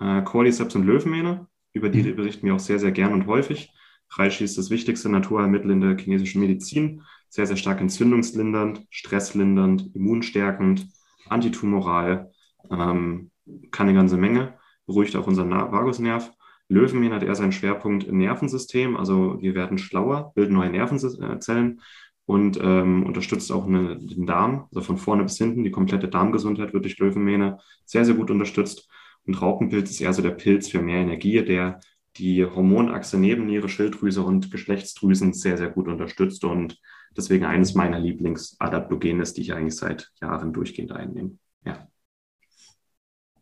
äh, 0.00 0.22
Cordyceps 0.22 0.74
und 0.74 0.86
Löwenmähne. 0.86 1.48
Über 1.76 1.90
die 1.90 2.02
mhm. 2.02 2.16
berichten 2.16 2.46
wir 2.46 2.54
auch 2.54 2.58
sehr, 2.58 2.78
sehr 2.78 2.90
gern 2.90 3.12
und 3.12 3.26
häufig. 3.26 3.70
Reishi 4.10 4.44
ist 4.44 4.56
das 4.56 4.70
wichtigste 4.70 5.10
Naturheilmittel 5.10 5.70
in 5.70 5.82
der 5.82 5.98
chinesischen 5.98 6.40
Medizin. 6.40 7.02
Sehr, 7.28 7.46
sehr 7.46 7.58
stark 7.58 7.82
entzündungslindernd, 7.82 8.86
stresslindernd, 8.88 9.94
immunstärkend, 9.94 10.88
antitumoral, 11.28 12.30
ähm, 12.70 13.30
kann 13.70 13.88
eine 13.88 13.98
ganze 13.98 14.16
Menge, 14.16 14.54
beruhigt 14.86 15.16
auch 15.16 15.26
unseren 15.26 15.50
Vagusnerv. 15.50 16.32
Löwenmähen 16.68 17.12
hat 17.12 17.22
eher 17.22 17.34
seinen 17.34 17.52
Schwerpunkt 17.52 18.04
im 18.04 18.16
Nervensystem, 18.16 18.96
also 18.96 19.36
wir 19.42 19.54
werden 19.54 19.76
schlauer, 19.76 20.32
bilden 20.34 20.54
neue 20.54 20.70
Nervenzellen 20.70 21.82
und 22.24 22.58
ähm, 22.62 23.04
unterstützt 23.04 23.52
auch 23.52 23.66
eine, 23.66 23.98
den 23.98 24.24
Darm, 24.24 24.66
also 24.70 24.80
von 24.80 24.96
vorne 24.96 25.24
bis 25.24 25.36
hinten. 25.36 25.62
Die 25.62 25.70
komplette 25.70 26.08
Darmgesundheit 26.08 26.72
wird 26.72 26.84
durch 26.84 26.98
Löwenmähne 26.98 27.58
sehr, 27.84 28.06
sehr 28.06 28.14
gut 28.14 28.30
unterstützt. 28.30 28.88
Und 29.26 29.40
Raupenpilz 29.40 29.90
ist 29.90 30.00
eher 30.00 30.12
so 30.12 30.22
der 30.22 30.30
Pilz 30.30 30.68
für 30.68 30.80
mehr 30.80 31.00
Energie, 31.00 31.44
der 31.44 31.80
die 32.16 32.44
Hormonachse 32.44 33.18
Nebenniere, 33.18 33.68
Schilddrüse 33.68 34.22
und 34.22 34.50
Geschlechtsdrüsen 34.50 35.32
sehr, 35.32 35.58
sehr 35.58 35.68
gut 35.68 35.88
unterstützt 35.88 36.44
und 36.44 36.80
deswegen 37.16 37.44
eines 37.44 37.74
meiner 37.74 37.98
Lieblingsadaptogene 37.98 39.22
ist, 39.22 39.36
die 39.36 39.42
ich 39.42 39.52
eigentlich 39.52 39.76
seit 39.76 40.10
Jahren 40.20 40.52
durchgehend 40.52 40.92
einnehme. 40.92 41.32
Ja. 41.64 41.88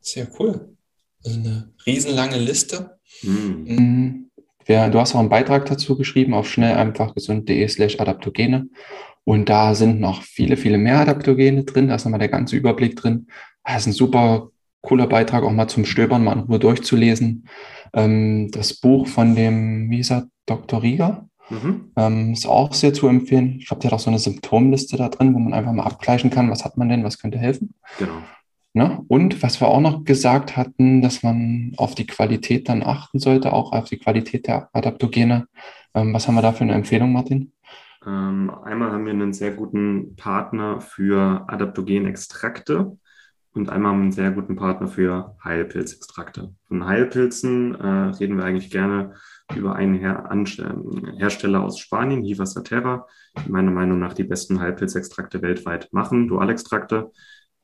Sehr 0.01 0.29
cool. 0.39 0.77
Also 1.25 1.39
eine 1.39 1.73
riesenlange 1.87 2.39
Liste. 2.39 2.99
Hm. 3.21 4.31
Ja, 4.67 4.89
du 4.89 4.99
hast 4.99 5.15
auch 5.15 5.21
einen 5.21 5.29
Beitrag 5.29 5.67
dazu 5.67 5.97
geschrieben 5.97 6.35
auf 6.35 6.49
schnell 6.51 6.77
einfach 6.77 7.15
gesund.de 7.15 7.69
slash 7.69 8.01
Adaptogene. 8.01 8.69
Und 9.25 9.49
da 9.49 9.75
sind 9.75 10.01
noch 10.01 10.23
viele, 10.23 10.57
viele 10.57 10.79
mehr 10.79 11.01
Adaptogene 11.01 11.65
drin. 11.65 11.89
Da 11.89 11.95
ist 11.95 12.05
nochmal 12.05 12.21
der 12.21 12.29
ganze 12.29 12.57
Überblick 12.57 12.97
drin. 12.97 13.29
Das 13.65 13.83
ist 13.83 13.87
ein 13.87 13.93
super 13.93 14.51
cooler 14.85 15.07
Beitrag, 15.07 15.43
auch 15.43 15.51
mal 15.51 15.69
zum 15.69 15.85
Stöbern, 15.85 16.23
mal 16.23 16.35
in 16.35 16.41
Ruhe 16.41 16.59
durchzulesen. 16.59 17.49
Ähm, 17.93 18.51
das 18.53 18.75
Buch 18.75 19.09
von 19.09 19.35
dem, 19.35 19.91
wie 19.91 20.03
er, 20.09 20.29
Dr. 20.47 20.83
Rieger, 20.83 21.29
mhm. 21.51 21.93
ähm, 21.97 22.33
ist 22.33 22.47
auch 22.47 22.73
sehr 22.75 22.93
zu 22.93 23.09
empfehlen. 23.09 23.57
Ich 23.59 23.67
glaube, 23.67 23.81
der 23.81 23.91
hat 23.91 23.97
auch 23.97 24.01
so 24.01 24.11
eine 24.11 24.19
Symptomliste 24.19 24.97
da 24.97 25.09
drin, 25.09 25.35
wo 25.35 25.39
man 25.39 25.55
einfach 25.55 25.73
mal 25.73 25.85
abgleichen 25.85 26.31
kann, 26.31 26.51
was 26.51 26.65
hat 26.65 26.77
man 26.77 26.89
denn, 26.89 27.03
was 27.03 27.19
könnte 27.19 27.39
helfen. 27.39 27.75
Genau. 27.99 28.19
Ne? 28.75 29.05
Und 29.09 29.43
was 29.43 29.61
wir 29.61 29.69
auch 29.69 29.81
noch 29.81 30.05
gesagt 30.05 30.57
hatten, 30.57 31.01
dass 31.01 31.23
man 31.23 31.73
auf 31.77 31.95
die 31.95 32.07
Qualität 32.07 32.69
dann 32.69 32.83
achten 32.83 33.21
sollte, 33.21 33.53
auch 33.53 33.73
auf 33.73 33.89
die 33.89 33.99
Qualität 33.99 34.49
der 34.49 34.69
Adaptogene. 34.73 35.47
Ähm, 35.95 36.13
was 36.13 36.27
haben 36.27 36.35
wir 36.35 36.43
da 36.43 36.53
für 36.53 36.65
eine 36.65 36.75
Empfehlung, 36.75 37.13
Martin? 37.13 37.53
Ähm, 38.05 38.51
einmal 38.65 38.91
haben 38.93 39.07
wir 39.07 39.13
einen 39.13 39.33
sehr 39.33 39.53
guten 39.53 40.17
Partner 40.17 40.81
für 40.81 41.45
Adaptogenextrakte 41.47 42.99
und 43.55 43.71
einmal 43.71 43.95
einen 43.95 44.13
sehr 44.13 44.33
guten 44.33 44.57
Partner 44.57 44.89
für 44.89 45.37
Heilpilzextrakte. 45.43 46.55
Von 46.67 46.87
Heilpilzen 46.87 47.75
äh, 47.75 47.87
reden 47.87 48.37
wir 48.37 48.45
eigentlich 48.45 48.71
gerne 48.71 49.15
über 49.55 49.77
einen 49.77 49.95
Her 49.95 50.29
Hersteller 51.19 51.63
aus 51.63 51.79
Spanien, 51.79 52.23
Hiva 52.23 52.47
Saterra, 52.47 53.07
die 53.45 53.53
meiner 53.53 53.71
Meinung 53.71 54.01
nach 54.01 54.13
die 54.13 54.25
besten 54.25 54.61
Heilpilzextrakte 54.61 55.41
weltweit 55.43 55.89
machen, 55.93 56.27
Dualextrakte. 56.27 57.13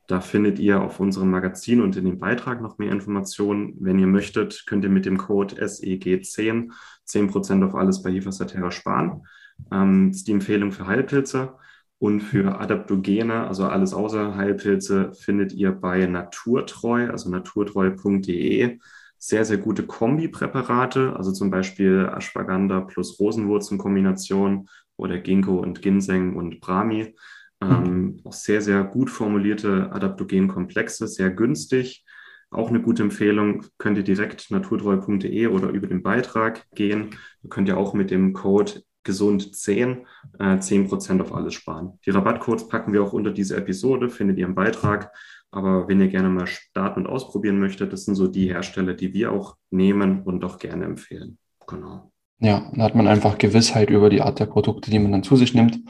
Da 0.06 0.20
findet 0.20 0.58
ihr 0.58 0.80
auf 0.80 1.00
unserem 1.00 1.30
Magazin 1.30 1.80
und 1.80 1.96
in 1.96 2.04
dem 2.04 2.18
Beitrag 2.18 2.60
noch 2.60 2.78
mehr 2.78 2.90
Informationen. 2.90 3.76
Wenn 3.80 3.98
ihr 3.98 4.08
möchtet, 4.08 4.64
könnt 4.66 4.84
ihr 4.84 4.90
mit 4.90 5.06
dem 5.06 5.18
Code 5.18 5.56
SEG10 5.56 6.70
10% 7.08 7.66
auf 7.66 7.74
alles 7.74 8.02
bei 8.02 8.10
Hiva 8.10 8.32
Saterra 8.32 8.70
sparen. 8.70 9.24
Ähm, 9.72 10.08
das 10.08 10.18
ist 10.18 10.28
die 10.28 10.32
Empfehlung 10.32 10.72
für 10.72 10.86
Heilpilze. 10.86 11.54
Und 12.00 12.22
für 12.22 12.58
Adaptogene, 12.58 13.46
also 13.46 13.66
alles 13.66 13.92
außer 13.92 14.34
Heilpilze, 14.34 15.12
findet 15.12 15.52
ihr 15.52 15.70
bei 15.70 16.06
Naturtreu, 16.06 17.10
also 17.10 17.28
naturtreu.de, 17.28 18.78
sehr, 19.18 19.44
sehr 19.44 19.58
gute 19.58 19.86
Kombipräparate, 19.86 21.14
also 21.14 21.30
zum 21.30 21.50
Beispiel 21.50 22.10
Ashwagandha 22.10 22.80
plus 22.80 23.20
Rosenwurzelkombination 23.20 24.66
oder 24.96 25.18
Ginkgo 25.18 25.58
und 25.58 25.82
Ginseng 25.82 26.36
und 26.36 26.60
Brahmi. 26.60 27.14
Ähm, 27.62 28.20
auch 28.24 28.32
sehr, 28.32 28.62
sehr 28.62 28.82
gut 28.84 29.10
formulierte 29.10 29.92
Adaptogenkomplexe, 29.92 31.06
sehr 31.06 31.28
günstig. 31.28 32.06
Auch 32.50 32.70
eine 32.70 32.80
gute 32.80 33.02
Empfehlung, 33.02 33.66
könnt 33.76 33.98
ihr 33.98 34.04
direkt 34.04 34.50
naturtreu.de 34.50 35.48
oder 35.48 35.68
über 35.68 35.86
den 35.86 36.02
Beitrag 36.02 36.66
gehen. 36.74 37.10
Da 37.42 37.50
könnt 37.50 37.68
ihr 37.68 37.76
auch 37.76 37.92
mit 37.92 38.10
dem 38.10 38.32
Code 38.32 38.80
gesund 39.02 39.54
10, 39.56 40.06
äh, 40.38 40.58
10% 40.58 41.20
auf 41.20 41.34
alles 41.34 41.54
sparen. 41.54 41.98
Die 42.04 42.10
Rabattcodes 42.10 42.68
packen 42.68 42.92
wir 42.92 43.02
auch 43.02 43.12
unter 43.12 43.30
diese 43.30 43.56
Episode, 43.56 44.10
findet 44.10 44.38
ihr 44.38 44.46
im 44.46 44.54
Beitrag. 44.54 45.12
Aber 45.50 45.88
wenn 45.88 46.00
ihr 46.00 46.08
gerne 46.08 46.28
mal 46.28 46.46
starten 46.46 47.00
und 47.00 47.06
ausprobieren 47.06 47.58
möchtet, 47.58 47.92
das 47.92 48.04
sind 48.04 48.14
so 48.14 48.28
die 48.28 48.48
Hersteller, 48.48 48.94
die 48.94 49.12
wir 49.12 49.32
auch 49.32 49.56
nehmen 49.70 50.22
und 50.22 50.44
auch 50.44 50.58
gerne 50.58 50.84
empfehlen. 50.84 51.38
Genau. 51.66 52.12
Ja, 52.38 52.70
da 52.74 52.84
hat 52.84 52.94
man 52.94 53.08
einfach 53.08 53.36
Gewissheit 53.36 53.90
über 53.90 54.10
die 54.10 54.22
Art 54.22 54.38
der 54.38 54.46
Produkte, 54.46 54.90
die 54.90 54.98
man 54.98 55.12
dann 55.12 55.22
zu 55.22 55.36
sich 55.36 55.54
nimmt 55.54 55.80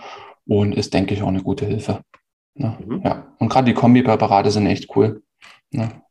und 0.46 0.75
ist, 0.75 0.94
denke 0.94 1.14
ich, 1.14 1.23
auch 1.23 1.29
eine 1.29 1.42
gute 1.42 1.66
Hilfe. 1.66 2.01
Ja, 2.55 2.79
mhm. 2.85 3.03
ja. 3.05 3.35
und 3.38 3.49
gerade 3.49 3.66
die 3.66 3.75
Kombipräparate 3.75 4.51
sind 4.51 4.66
echt 4.66 4.94
cool. 4.96 5.23
Ja. 5.70 6.03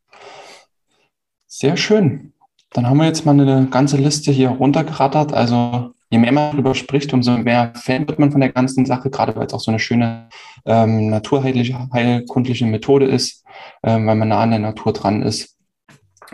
Sehr 1.48 1.76
schön. 1.76 2.34
Dann 2.72 2.88
haben 2.88 2.98
wir 2.98 3.06
jetzt 3.06 3.26
mal 3.26 3.32
eine 3.32 3.68
ganze 3.70 3.98
Liste 3.98 4.32
hier 4.32 4.50
runtergerattert. 4.50 5.34
Also 5.34 5.94
je 6.10 6.18
mehr 6.18 6.32
man 6.32 6.52
darüber 6.52 6.74
spricht, 6.76 7.14
umso 7.14 7.38
mehr 7.38 7.74
Fan 7.76 8.08
wird 8.08 8.20
man 8.20 8.32
von 8.32 8.42
der 8.42 8.52
ganzen 8.52 8.86
Sache, 8.86 9.10
gerade 9.10 9.36
weil 9.36 9.46
es 9.46 9.54
auch 9.54 9.60
so 9.60 9.72
eine 9.72 9.80
schöne 9.80 10.30
ähm, 10.66 11.10
naturheilliche, 11.10 11.88
heilkundliche 11.94 12.66
Methode 12.66 13.06
ist, 13.06 13.46
ähm, 13.84 14.08
weil 14.08 14.16
man 14.16 14.30
nah 14.30 14.42
an 14.42 14.52
der 14.52 14.60
Natur 14.60 14.94
dran 14.94 15.22
ist. 15.22 15.58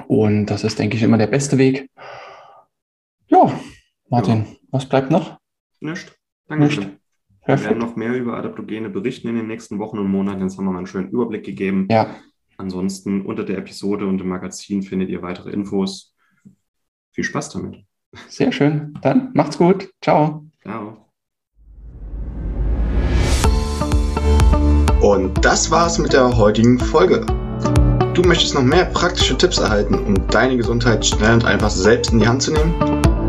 Und 0.08 0.48
das 0.48 0.64
ist, 0.64 0.80
denke 0.80 0.98
ich, 0.98 1.04
immer 1.04 1.18
der 1.18 1.28
beste 1.28 1.58
Weg. 1.58 1.90
Ja, 3.28 3.52
Martin, 4.10 4.46
ja. 4.46 4.58
was 4.72 4.86
bleibt 4.86 5.12
noch? 5.12 5.38
Nicht. 5.80 6.16
Danke. 6.48 6.66
Nicht. 6.66 6.90
Wir 7.48 7.64
werden 7.64 7.78
noch 7.78 7.96
mehr 7.96 8.14
über 8.14 8.38
Adaptogene 8.38 8.90
berichten 8.90 9.28
in 9.28 9.36
den 9.36 9.48
nächsten 9.48 9.78
Wochen 9.78 10.00
und 10.00 10.10
Monaten. 10.10 10.42
Jetzt 10.42 10.58
haben 10.58 10.66
wir 10.66 10.72
mal 10.72 10.80
einen 10.80 10.88
schönen 10.88 11.10
Überblick 11.10 11.46
gegeben. 11.46 11.88
Ja. 11.92 12.16
Ansonsten 12.58 13.22
unter 13.22 13.44
der 13.44 13.60
Episode 13.60 14.08
und 14.08 14.20
im 14.20 14.30
Magazin 14.30 14.82
findet 14.82 15.10
ihr 15.10 15.22
weitere 15.22 15.52
Infos. 15.52 16.16
Viel 17.12 17.24
Spaß 17.24 17.50
damit. 17.52 17.85
Sehr 18.28 18.52
schön. 18.52 18.94
Dann 19.02 19.30
macht's 19.34 19.58
gut. 19.58 19.90
Ciao. 20.02 20.44
Ciao. 20.62 20.98
Und 25.02 25.46
das 25.46 25.70
war's 25.70 26.00
mit 26.00 26.14
der 26.14 26.36
heutigen 26.36 26.80
Folge. 26.80 27.24
Du 28.16 28.24
möchtest 28.24 28.56
noch 28.56 28.64
mehr 28.64 28.86
praktische 28.86 29.38
Tipps 29.38 29.60
erhalten, 29.60 29.94
um 29.96 30.28
deine 30.30 30.58
Gesundheit 30.58 31.06
schnell 31.06 31.34
und 31.34 31.46
einfach 31.46 31.70
selbst 31.70 32.12
in 32.12 32.18
die 32.20 32.28
Hand 32.28 32.42
zu 32.42 32.54
nehmen? 32.54 32.74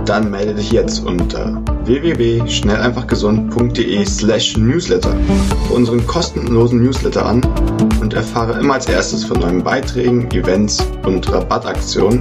Dann 0.06 0.30
melde 0.30 0.54
dich 0.54 0.70
jetzt 0.70 1.04
unter 1.04 1.60
www.schnelleinfachgesund.de 1.84 4.06
slash 4.06 4.56
newsletter 4.56 5.14
für 5.66 5.74
unseren 5.74 6.06
kostenlosen 6.06 6.80
Newsletter 6.82 7.26
an 7.26 7.42
und 8.00 8.14
erfahre 8.14 8.60
immer 8.60 8.74
als 8.74 8.86
erstes 8.86 9.24
von 9.24 9.40
neuen 9.40 9.64
Beiträgen, 9.64 10.30
Events 10.30 10.86
und 11.04 11.28
Rabattaktionen 11.32 12.20